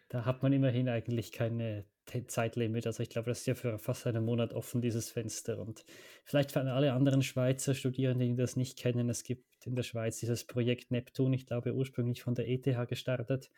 [0.09, 1.85] Da hat man immerhin eigentlich keine
[2.27, 2.87] Zeitlimit.
[2.87, 5.59] Also ich glaube, das ist ja für fast einen Monat offen, dieses Fenster.
[5.59, 5.85] Und
[6.25, 10.19] vielleicht für alle anderen Schweizer Studierenden, die das nicht kennen, es gibt in der Schweiz
[10.19, 13.51] dieses Projekt Neptun, ich glaube ursprünglich von der ETH gestartet.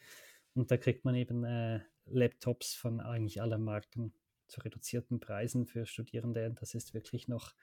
[0.54, 4.12] Und da kriegt man eben äh, Laptops von eigentlich allen Marken
[4.48, 6.46] zu reduzierten Preisen für Studierende.
[6.46, 7.54] Und das ist wirklich noch,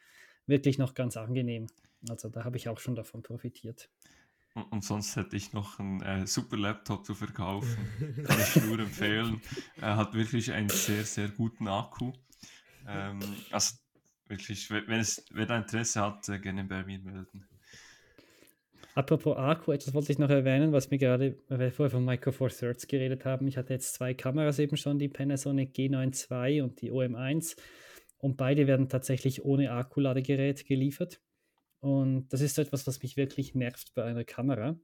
[0.47, 1.67] wirklich noch ganz angenehm.
[2.09, 3.89] Also da habe ich auch schon davon profitiert.
[4.69, 7.77] Und, sonst hätte ich noch einen äh, super Laptop zu verkaufen.
[8.25, 9.41] Kann ich nur empfehlen.
[9.81, 12.13] Er hat wirklich einen sehr, sehr guten Akku.
[12.87, 13.19] Ähm,
[13.51, 13.75] also
[14.27, 17.45] wirklich, wenn, es, wer da Interesse hat, äh, gerne bei mir melden.
[18.95, 22.31] Apropos Akku, etwas wollte ich noch erwähnen, was mir gerade, weil wir vorher von Micro
[22.31, 23.47] Four Thirds geredet haben.
[23.47, 27.55] Ich hatte jetzt zwei Kameras eben schon, die Panasonic G9 II und die OM1.
[28.17, 31.21] Und beide werden tatsächlich ohne Akkuladegerät geliefert.
[31.79, 34.77] Und das ist so etwas, was mich wirklich nervt bei einer Kamera.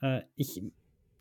[0.00, 0.62] Äh, ich,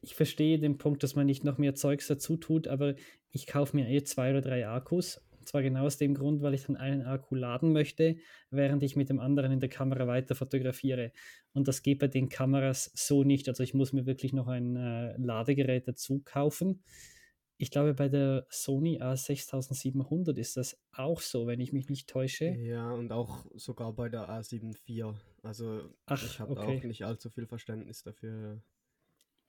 [0.02, 2.96] ich verstehe den Punkt, dass man nicht noch mehr Zeugs dazu tut, aber
[3.32, 5.22] ich kaufe mir eh zwei oder drei Akkus.
[5.40, 8.18] Und zwar genau aus dem Grund, weil ich dann einen Akku laden möchte,
[8.50, 11.12] während ich mit dem anderen in der Kamera weiter fotografiere.
[11.54, 13.48] Und das geht bei den Kameras so nicht.
[13.48, 16.84] Also ich muss mir wirklich noch ein äh, Ladegerät dazu kaufen.
[17.58, 22.46] Ich glaube, bei der Sony A6700 ist das auch so, wenn ich mich nicht täusche.
[22.46, 25.16] Ja, und auch sogar bei der A7 IV.
[25.42, 26.80] Also Ach, ich habe okay.
[26.80, 28.62] auch nicht allzu viel Verständnis dafür.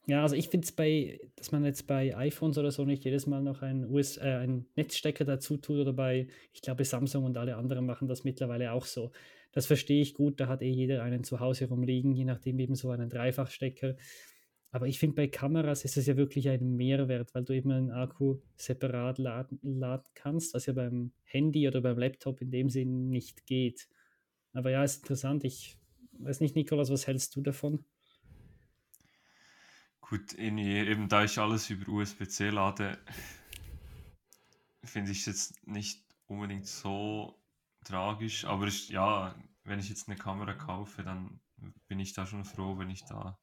[0.09, 3.27] Ja, also ich finde es bei, dass man jetzt bei iPhones oder so nicht jedes
[3.27, 7.37] Mal noch einen, US, äh, einen Netzstecker dazu tut oder bei, ich glaube, Samsung und
[7.37, 9.11] alle anderen machen das mittlerweile auch so.
[9.51, 12.77] Das verstehe ich gut, da hat eh jeder einen zu Hause rumliegen, je nachdem eben
[12.77, 13.97] so einen Dreifachstecker.
[14.71, 17.91] Aber ich finde, bei Kameras ist es ja wirklich ein Mehrwert, weil du eben einen
[17.91, 23.09] Akku separat laden, laden kannst, was ja beim Handy oder beim Laptop in dem Sinn
[23.09, 23.89] nicht geht.
[24.53, 25.45] Aber ja, ist interessant.
[25.45, 25.79] Ich
[26.19, 27.85] weiß nicht, Nikolas, was hältst du davon?
[30.01, 32.99] Gut, eben da ich alles über USB-C lade,
[34.85, 37.43] finde ich es jetzt nicht unbedingt so
[37.85, 38.45] tragisch.
[38.45, 41.41] Aber ich, ja, wenn ich jetzt eine Kamera kaufe, dann
[41.89, 43.39] bin ich da schon froh, wenn ich da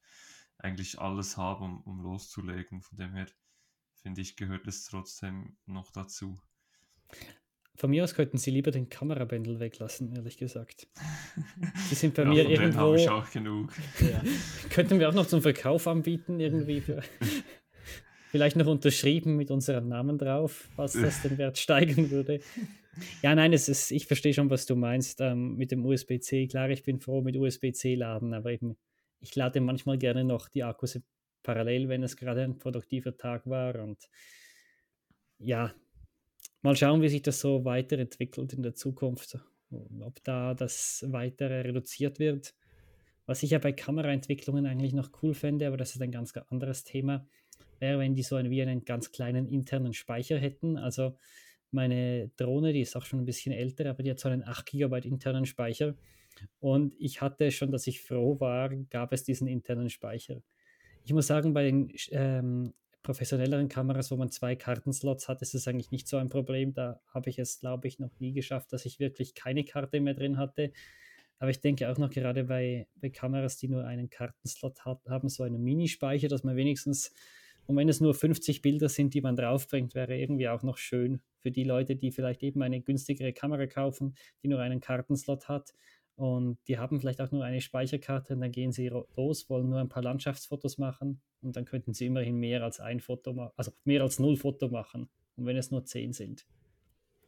[0.64, 2.82] eigentlich alles habe, um, um loszulegen.
[2.82, 3.26] Von dem her
[4.02, 6.38] finde ich, gehört es trotzdem noch dazu.
[7.76, 10.86] Von mir aus könnten sie lieber den Kamerabändel weglassen, ehrlich gesagt.
[11.90, 12.94] Die sind bei Ja, mir denen habe irgendwo.
[12.94, 13.72] ich auch genug.
[14.00, 14.22] Ja.
[14.70, 16.80] Könnten wir auch noch zum Verkauf anbieten, irgendwie.
[16.80, 17.02] Für,
[18.30, 22.40] vielleicht noch unterschrieben mit unserem Namen drauf, was das den Wert steigern würde.
[23.22, 26.46] Ja, nein, es ist, ich verstehe schon, was du meinst ähm, mit dem USB-C.
[26.46, 28.76] Klar, ich bin froh mit USB-C laden, aber eben,
[29.24, 31.00] ich lade manchmal gerne noch die Akkus
[31.42, 33.82] parallel, wenn es gerade ein produktiver Tag war.
[33.82, 33.98] Und
[35.38, 35.74] ja,
[36.60, 39.38] mal schauen, wie sich das so weiterentwickelt in der Zukunft.
[39.70, 42.54] Ob da das weitere reduziert wird.
[43.24, 46.84] Was ich ja bei Kameraentwicklungen eigentlich noch cool fände, aber das ist ein ganz anderes
[46.84, 47.26] Thema,
[47.78, 50.76] wäre, wenn die so einen, wie einen ganz kleinen internen Speicher hätten.
[50.76, 51.16] Also
[51.70, 54.66] meine Drohne, die ist auch schon ein bisschen älter, aber die hat so einen 8
[54.66, 55.94] GB internen Speicher.
[56.60, 60.42] Und ich hatte schon, dass ich froh war, gab es diesen internen Speicher.
[61.04, 62.72] Ich muss sagen, bei den ähm,
[63.02, 66.72] professionelleren Kameras, wo man zwei Kartenslots hat, ist es eigentlich nicht so ein Problem.
[66.72, 70.14] Da habe ich es, glaube ich, noch nie geschafft, dass ich wirklich keine Karte mehr
[70.14, 70.72] drin hatte.
[71.38, 75.28] Aber ich denke auch noch gerade bei, bei Kameras, die nur einen Kartenslot hat, haben,
[75.28, 77.12] so einen Minispeicher, dass man wenigstens,
[77.66, 81.20] und wenn es nur 50 Bilder sind, die man draufbringt, wäre irgendwie auch noch schön
[81.38, 85.74] für die Leute, die vielleicht eben eine günstigere Kamera kaufen, die nur einen Kartenslot hat.
[86.16, 89.80] Und die haben vielleicht auch nur eine Speicherkarte und dann gehen sie los, wollen nur
[89.80, 93.72] ein paar Landschaftsfotos machen und dann könnten sie immerhin mehr als ein Foto machen, also
[93.84, 95.08] mehr als null Foto machen.
[95.36, 96.46] Und wenn es nur zehn sind.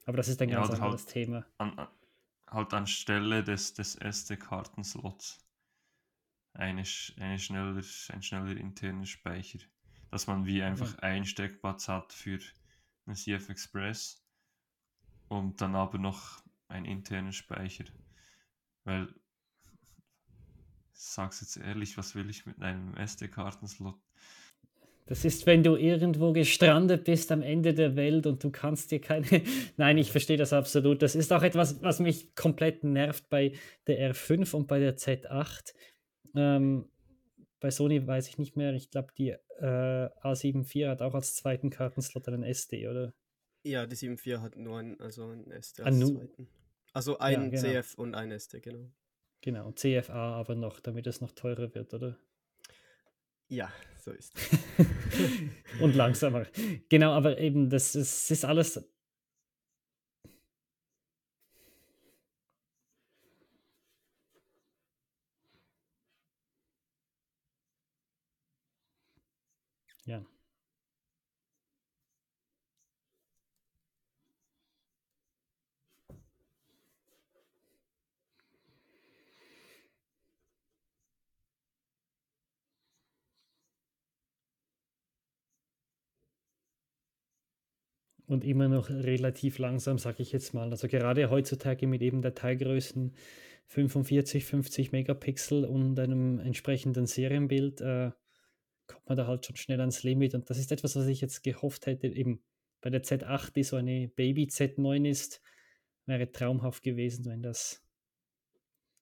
[0.04, 1.46] Aber das ist ein ganz ja, anderes halt Thema.
[1.58, 1.88] An,
[2.46, 5.44] halt anstelle des, des SD-Kartenslots
[6.52, 6.84] eine,
[7.18, 9.58] eine schneller, ein schneller interner Speicher.
[10.10, 11.00] Dass man wie einfach ja.
[11.00, 12.38] ein Steckplatz hat für
[13.06, 14.24] eine CF Express
[15.28, 17.84] und dann aber noch einen internen Speicher.
[18.86, 19.08] Weil,
[20.94, 23.96] ich sag's jetzt ehrlich, was will ich mit einem SD-Kartenslot?
[25.06, 29.00] Das ist, wenn du irgendwo gestrandet bist am Ende der Welt und du kannst dir
[29.00, 29.26] keine.
[29.76, 31.02] Nein, ich verstehe das absolut.
[31.02, 33.52] Das ist auch etwas, was mich komplett nervt bei
[33.86, 35.74] der R5 und bei der Z8.
[36.34, 36.88] Ähm,
[37.60, 38.72] bei Sony weiß ich nicht mehr.
[38.74, 43.12] Ich glaube, die äh, A7 IV hat auch als zweiten Kartenslot einen SD, oder?
[43.62, 46.48] Ja, die 7.4 hat nur einen, also einen SD als ah, zweiten.
[46.96, 47.82] Also ein ja, genau.
[47.82, 48.90] CF und ein SD, genau.
[49.42, 52.16] Genau, CFA aber noch, damit es noch teurer wird, oder?
[53.48, 53.70] Ja,
[54.02, 54.58] so ist es.
[55.82, 56.46] und langsamer.
[56.88, 58.82] Genau, aber eben, das ist, das ist alles.
[70.06, 70.24] Ja.
[88.26, 90.70] Und immer noch relativ langsam, sage ich jetzt mal.
[90.70, 93.14] Also gerade heutzutage mit eben Dateigrößen
[93.66, 98.10] 45, 50 Megapixel und einem entsprechenden Serienbild äh,
[98.86, 100.34] kommt man da halt schon schnell ans Limit.
[100.34, 102.42] Und das ist etwas, was ich jetzt gehofft hätte, eben
[102.80, 105.40] bei der Z8, die so eine Baby Z9 ist,
[106.06, 107.84] wäre traumhaft gewesen, wenn das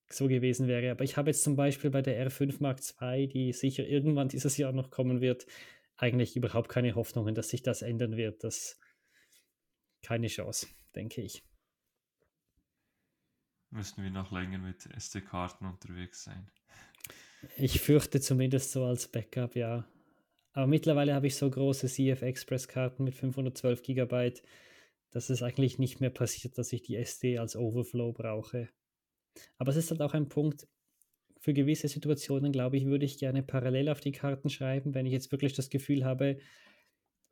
[0.09, 0.91] so gewesen wäre.
[0.91, 4.57] Aber ich habe jetzt zum Beispiel bei der R5 Mark II, die sicher irgendwann dieses
[4.57, 5.47] Jahr noch kommen wird,
[5.97, 8.45] eigentlich überhaupt keine Hoffnungen, dass sich das ändern wird.
[8.45, 8.79] Das
[10.05, 11.43] keine Chance, denke ich.
[13.71, 16.49] Müssen wir noch länger mit SD-Karten unterwegs sein?
[17.57, 19.89] Ich fürchte zumindest so als Backup, ja.
[20.53, 24.35] Aber mittlerweile habe ich so große CF Express Karten mit 512 GB,
[25.11, 28.69] dass es eigentlich nicht mehr passiert, dass ich die SD als Overflow brauche.
[29.59, 30.69] Aber es ist halt auch ein Punkt,
[31.45, 35.13] für gewisse Situationen, glaube ich, würde ich gerne parallel auf die Karten schreiben, wenn ich
[35.13, 36.39] jetzt wirklich das Gefühl habe,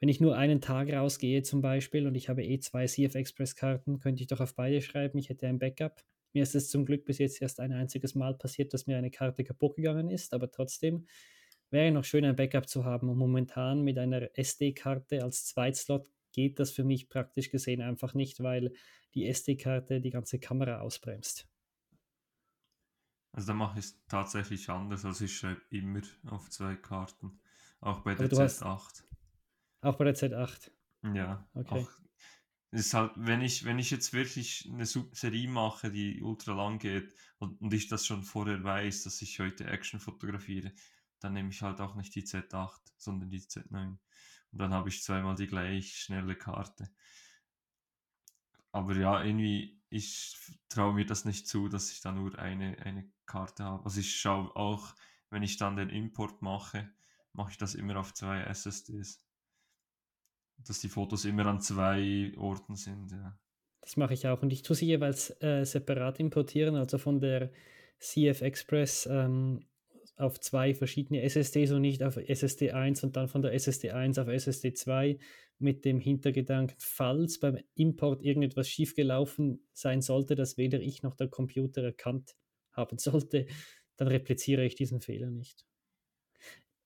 [0.02, 3.54] wenn ich nur einen Tag rausgehe zum Beispiel und ich habe eh zwei CF Express
[3.54, 6.02] Karten, könnte ich doch auf beide schreiben, ich hätte ein Backup.
[6.32, 9.12] Mir ist es zum Glück bis jetzt erst ein einziges Mal passiert, dass mir eine
[9.12, 11.06] Karte kaputt gegangen ist, aber trotzdem
[11.70, 13.10] wäre noch schön, ein Backup zu haben.
[13.10, 18.42] Und momentan mit einer SD-Karte als Zweitslot geht das für mich praktisch gesehen einfach nicht,
[18.42, 18.72] weil
[19.14, 21.46] die SD-Karte die ganze Kamera ausbremst.
[23.30, 27.38] Also da mache ich es tatsächlich anders, also ich schreibe immer auf zwei Karten,
[27.80, 28.64] auch bei der Z8.
[28.64, 29.11] Hast,
[29.82, 30.70] auch bei der Z8.
[31.14, 31.46] Ja.
[31.54, 31.82] Okay.
[31.82, 31.90] Auch,
[32.70, 37.12] ist halt, wenn ich, wenn ich jetzt wirklich eine Serie mache, die ultra lang geht
[37.38, 40.72] und, und ich das schon vorher weiß, dass ich heute Action fotografiere,
[41.20, 43.98] dann nehme ich halt auch nicht die Z8, sondern die Z9.
[44.52, 46.90] Und dann habe ich zweimal die gleich schnelle Karte.
[48.70, 50.34] Aber ja, irgendwie, ich
[50.70, 53.84] traue mir das nicht zu, dass ich da nur eine, eine Karte habe.
[53.84, 54.94] Also ich schaue auch,
[55.28, 56.90] wenn ich dann den Import mache,
[57.34, 59.22] mache ich das immer auf zwei SSDs
[60.68, 63.10] dass die Fotos immer an zwei Orten sind.
[63.10, 63.38] Ja.
[63.80, 67.50] Das mache ich auch und ich tue sie jeweils äh, separat importieren, also von der
[67.98, 69.64] CF Express ähm,
[70.16, 74.18] auf zwei verschiedene SSDs und nicht auf SSD 1 und dann von der SSD 1
[74.18, 75.18] auf SSD 2
[75.58, 81.28] mit dem Hintergedanken, falls beim Import irgendetwas schiefgelaufen sein sollte, das weder ich noch der
[81.28, 82.36] Computer erkannt
[82.72, 83.46] haben sollte,
[83.96, 85.64] dann repliziere ich diesen Fehler nicht.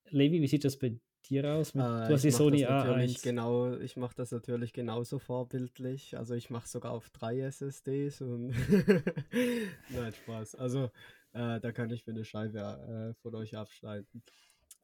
[0.09, 1.73] Levi, wie sieht das bei dir aus?
[1.73, 3.23] Mit, äh, du hast die Sony A1.
[3.23, 6.17] Genau, ich mache das natürlich genauso vorbildlich.
[6.17, 8.49] Also ich mache sogar auf drei SSDs und
[9.89, 10.55] nein, Spaß.
[10.55, 10.91] Also
[11.33, 14.23] äh, da kann ich mir eine Scheibe äh, von euch abschneiden.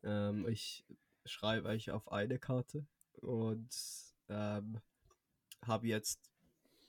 [0.03, 0.85] Ähm, ich
[1.25, 2.85] schreibe euch auf eine Karte
[3.21, 3.69] und
[4.29, 4.79] ähm,
[5.65, 6.29] habe jetzt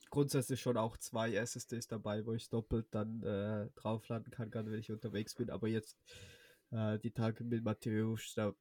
[0.09, 4.91] grundsätzlich schon auch zwei SSDs dabei, wo ich doppelt dann äh, draufladen kann, wenn ich
[4.91, 5.49] unterwegs bin.
[5.49, 5.97] Aber jetzt
[6.71, 8.53] äh, die Tage mit Matthäus, da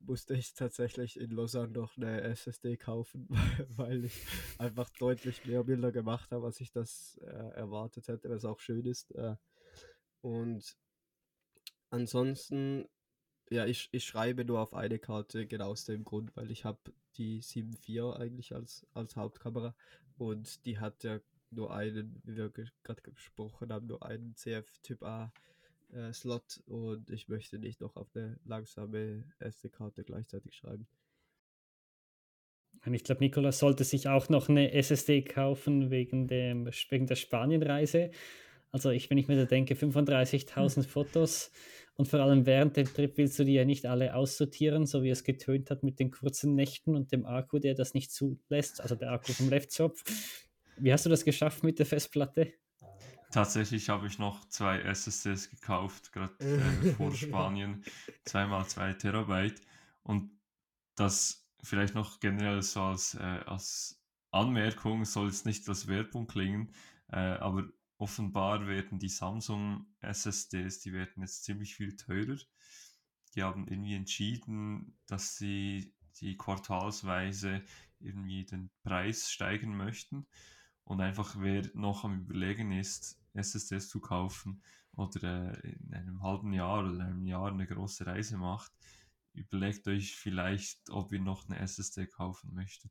[0.00, 3.26] musste ich tatsächlich in Lausanne noch eine SSD kaufen,
[3.76, 4.26] weil ich
[4.58, 8.86] einfach deutlich mehr Bilder gemacht habe, als ich das äh, erwartet hätte, was auch schön
[8.86, 9.10] ist.
[9.12, 9.36] Äh,
[10.20, 10.76] und
[11.90, 12.88] ansonsten,
[13.50, 16.80] ja, ich, ich schreibe nur auf eine Karte, genau aus dem Grund, weil ich habe
[17.16, 19.74] die 7.4 eigentlich als, als Hauptkamera
[20.16, 21.20] und die hat ja
[21.50, 25.32] nur einen, wie wir gerade gesprochen haben, nur einen CF-Typ A
[25.92, 30.86] äh, Slot und ich möchte nicht noch auf eine langsame SD-Karte gleichzeitig schreiben.
[32.92, 38.10] Ich glaube, Nikolas sollte sich auch noch eine SSD kaufen wegen, dem, wegen der Spanienreise.
[38.70, 41.50] Also ich, wenn ich mir da denke, 35.000 Fotos
[41.94, 45.10] und vor allem während dem Trip willst du die ja nicht alle aussortieren, so wie
[45.10, 48.94] es getönt hat mit den kurzen Nächten und dem Akku, der das nicht zulässt, also
[48.94, 49.96] der Akku vom Laptop.
[50.76, 52.52] Wie hast du das geschafft mit der Festplatte?
[53.30, 57.84] Tatsächlich habe ich noch zwei SSDs gekauft, gerade äh, vor Spanien,
[58.24, 59.60] zweimal zwei Terabyte.
[60.02, 60.30] Und
[60.94, 66.72] das vielleicht noch generell so als, äh, als Anmerkung soll es nicht als Werbung klingen,
[67.08, 67.68] äh, aber
[67.98, 72.38] offenbar werden die Samsung SSDs, die werden jetzt ziemlich viel teurer.
[73.34, 77.62] Die haben irgendwie entschieden, dass sie die quartalsweise
[78.00, 80.26] irgendwie den Preis steigern möchten.
[80.88, 84.62] Und einfach wer noch am Überlegen ist, SSDs zu kaufen
[84.96, 88.72] oder äh, in einem halben Jahr oder einem Jahr eine große Reise macht,
[89.34, 92.90] überlegt euch vielleicht, ob ihr noch eine SSD kaufen möchtet.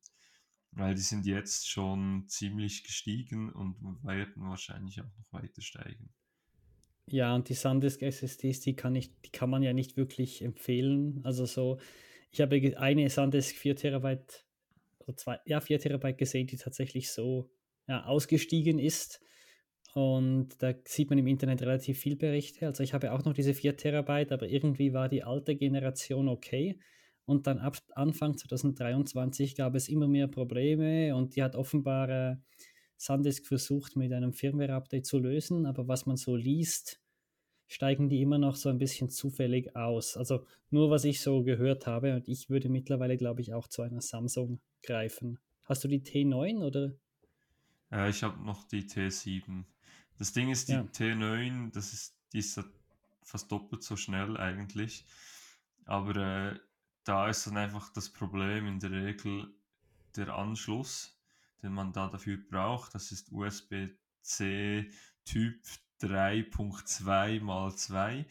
[0.74, 6.14] Weil die sind jetzt schon ziemlich gestiegen und werden wahrscheinlich auch noch weiter steigen.
[7.10, 11.22] Ja, und die SanDisk SSDs, die kann, ich, die kann man ja nicht wirklich empfehlen.
[11.24, 11.80] Also so,
[12.30, 14.46] ich habe eine SanDisk 4 Terabyte,
[15.00, 17.50] oder zwei, ja, 4 Terabyte gesehen, die tatsächlich so
[17.88, 19.22] ja, ausgestiegen ist.
[19.94, 22.68] Und da sieht man im Internet relativ viel Berichte.
[22.68, 26.80] Also ich habe auch noch diese 4 Terabyte, aber irgendwie war die alte Generation okay.
[27.26, 32.36] Und dann ab Anfang 2023 gab es immer mehr Probleme und die hat offenbar äh,
[32.98, 35.66] SanDisk versucht mit einem Firmware-Update zu lösen.
[35.66, 37.02] Aber was man so liest,
[37.68, 40.16] steigen die immer noch so ein bisschen zufällig aus.
[40.16, 43.82] Also nur was ich so gehört habe und ich würde mittlerweile, glaube ich, auch zu
[43.82, 45.40] einer Samsung greifen.
[45.66, 46.94] Hast du die T9 oder?
[47.92, 49.64] Äh, ich habe noch die T7.
[50.18, 50.82] Das Ding ist, die ja.
[50.82, 52.60] T9, das ist, die ist
[53.24, 55.06] fast doppelt so schnell eigentlich.
[55.86, 56.60] Aber äh,
[57.04, 59.54] da ist dann einfach das Problem in der Regel
[60.16, 61.18] der Anschluss,
[61.62, 62.96] den man da dafür braucht.
[62.96, 64.92] Das ist USB-C
[65.24, 65.62] Typ
[66.02, 68.26] 3.2 mal 2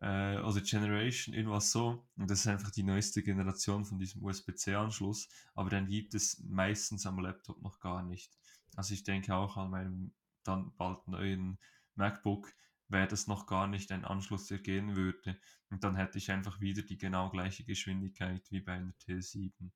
[0.00, 2.06] äh, oder Generation, irgendwas so.
[2.16, 5.28] Und das ist einfach die neueste Generation von diesem USB-C-Anschluss.
[5.54, 8.30] Aber dann gibt es meistens am Laptop noch gar nicht.
[8.76, 10.12] Also ich denke auch an meinem
[10.44, 11.58] dann bald neuen
[11.96, 12.52] MacBook
[12.88, 15.38] wäre das noch gar nicht ein Anschluss, der gehen würde.
[15.70, 19.70] Und dann hätte ich einfach wieder die genau gleiche Geschwindigkeit wie bei einer T7.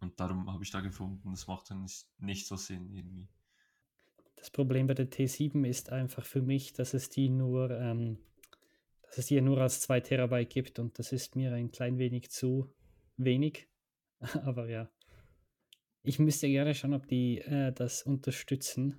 [0.00, 3.28] Und darum habe ich da gefunden, das macht dann nicht, so Sinn irgendwie.
[4.36, 8.18] Das Problem bei der T7 ist einfach für mich, dass es die nur, ähm,
[9.02, 12.30] dass es die nur als 2 Terabyte gibt und das ist mir ein klein wenig
[12.30, 12.72] zu
[13.16, 13.68] wenig.
[14.44, 14.88] Aber ja.
[16.06, 18.96] Ich müsste gerne schauen, ob die äh, das unterstützen.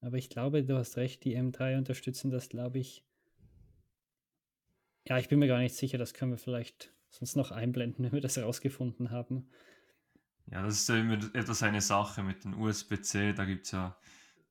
[0.00, 3.04] Aber ich glaube, du hast recht, die M3 unterstützen das, glaube ich.
[5.06, 8.12] Ja, ich bin mir gar nicht sicher, das können wir vielleicht sonst noch einblenden, wenn
[8.12, 9.50] wir das herausgefunden haben.
[10.46, 13.98] Ja, das ist ja immer etwas eine Sache mit den USB-C, da gibt es ja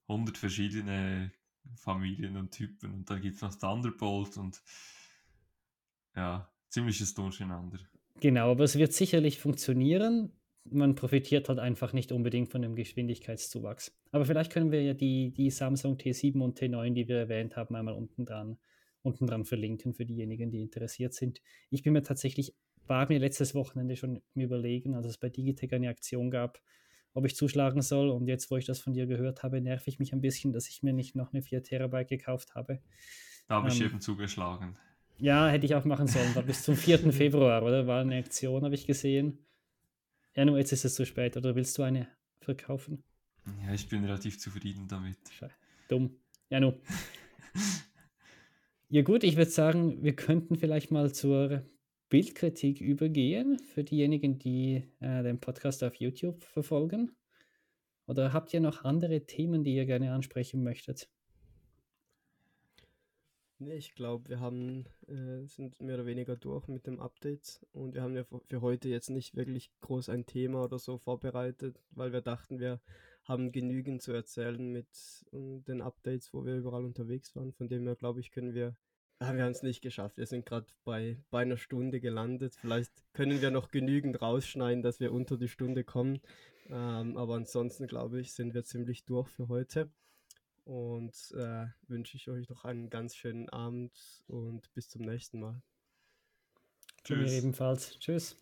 [0.09, 1.31] 100 verschiedene
[1.75, 4.61] Familien und Typen und dann gibt es noch Thunderbolt und
[6.15, 7.79] ja, ziemliches Durcheinander.
[8.19, 10.31] Genau, aber es wird sicherlich funktionieren
[10.65, 13.95] man profitiert halt einfach nicht unbedingt von dem Geschwindigkeitszuwachs.
[14.11, 17.75] Aber vielleicht können wir ja die, die Samsung T7 und T9, die wir erwähnt haben,
[17.75, 18.57] einmal unten dran,
[19.01, 21.41] unten dran verlinken für diejenigen, die interessiert sind.
[21.69, 22.55] Ich bin mir tatsächlich,
[22.87, 26.61] war mir letztes Wochenende schon Überlegen, als es bei Digitech eine Aktion gab,
[27.13, 28.09] ob ich zuschlagen soll.
[28.09, 30.69] Und jetzt, wo ich das von dir gehört habe, nerv ich mich ein bisschen, dass
[30.69, 32.81] ich mir nicht noch eine 4 Terabyte gekauft habe.
[33.47, 34.77] Da habe ähm, ich eben zugeschlagen.
[35.17, 36.35] Ja, hätte ich auch machen sollen.
[36.35, 36.99] War bis zum 4.
[37.13, 37.87] Februar, oder?
[37.87, 39.39] War eine Aktion, habe ich gesehen.
[40.35, 41.37] Ja, nur jetzt ist es zu spät.
[41.37, 42.07] Oder willst du eine
[42.39, 43.03] verkaufen?
[43.65, 45.17] Ja, ich bin relativ zufrieden damit.
[45.87, 46.17] Dumm.
[46.49, 46.79] Ja, nur.
[48.89, 51.63] ja, gut, ich würde sagen, wir könnten vielleicht mal zur
[52.09, 57.11] Bildkritik übergehen für diejenigen, die äh, den Podcast auf YouTube verfolgen.
[58.05, 61.09] Oder habt ihr noch andere Themen, die ihr gerne ansprechen möchtet?
[63.59, 67.93] Nee, ich glaube, wir haben, äh, sind mehr oder weniger durch mit dem Update und
[67.93, 72.11] wir haben ja für heute jetzt nicht wirklich groß ein Thema oder so vorbereitet, weil
[72.11, 72.81] wir dachten, wir
[73.23, 74.87] haben genügend zu erzählen mit
[75.31, 77.53] äh, den Updates, wo wir überall unterwegs waren.
[77.53, 78.75] Von dem her, glaube ich, können wir,
[79.21, 80.17] haben wir es nicht geschafft.
[80.17, 82.55] Wir sind gerade bei, bei einer Stunde gelandet.
[82.55, 86.19] Vielleicht können wir noch genügend rausschneiden, dass wir unter die Stunde kommen.
[86.69, 89.89] Ähm, aber ansonsten, glaube ich, sind wir ziemlich durch für heute
[90.65, 95.61] und äh, wünsche ich euch noch einen ganz schönen Abend und bis zum nächsten Mal.
[97.03, 97.31] Tschüss.
[97.31, 97.99] Mir ebenfalls.
[97.99, 98.37] Tschüss.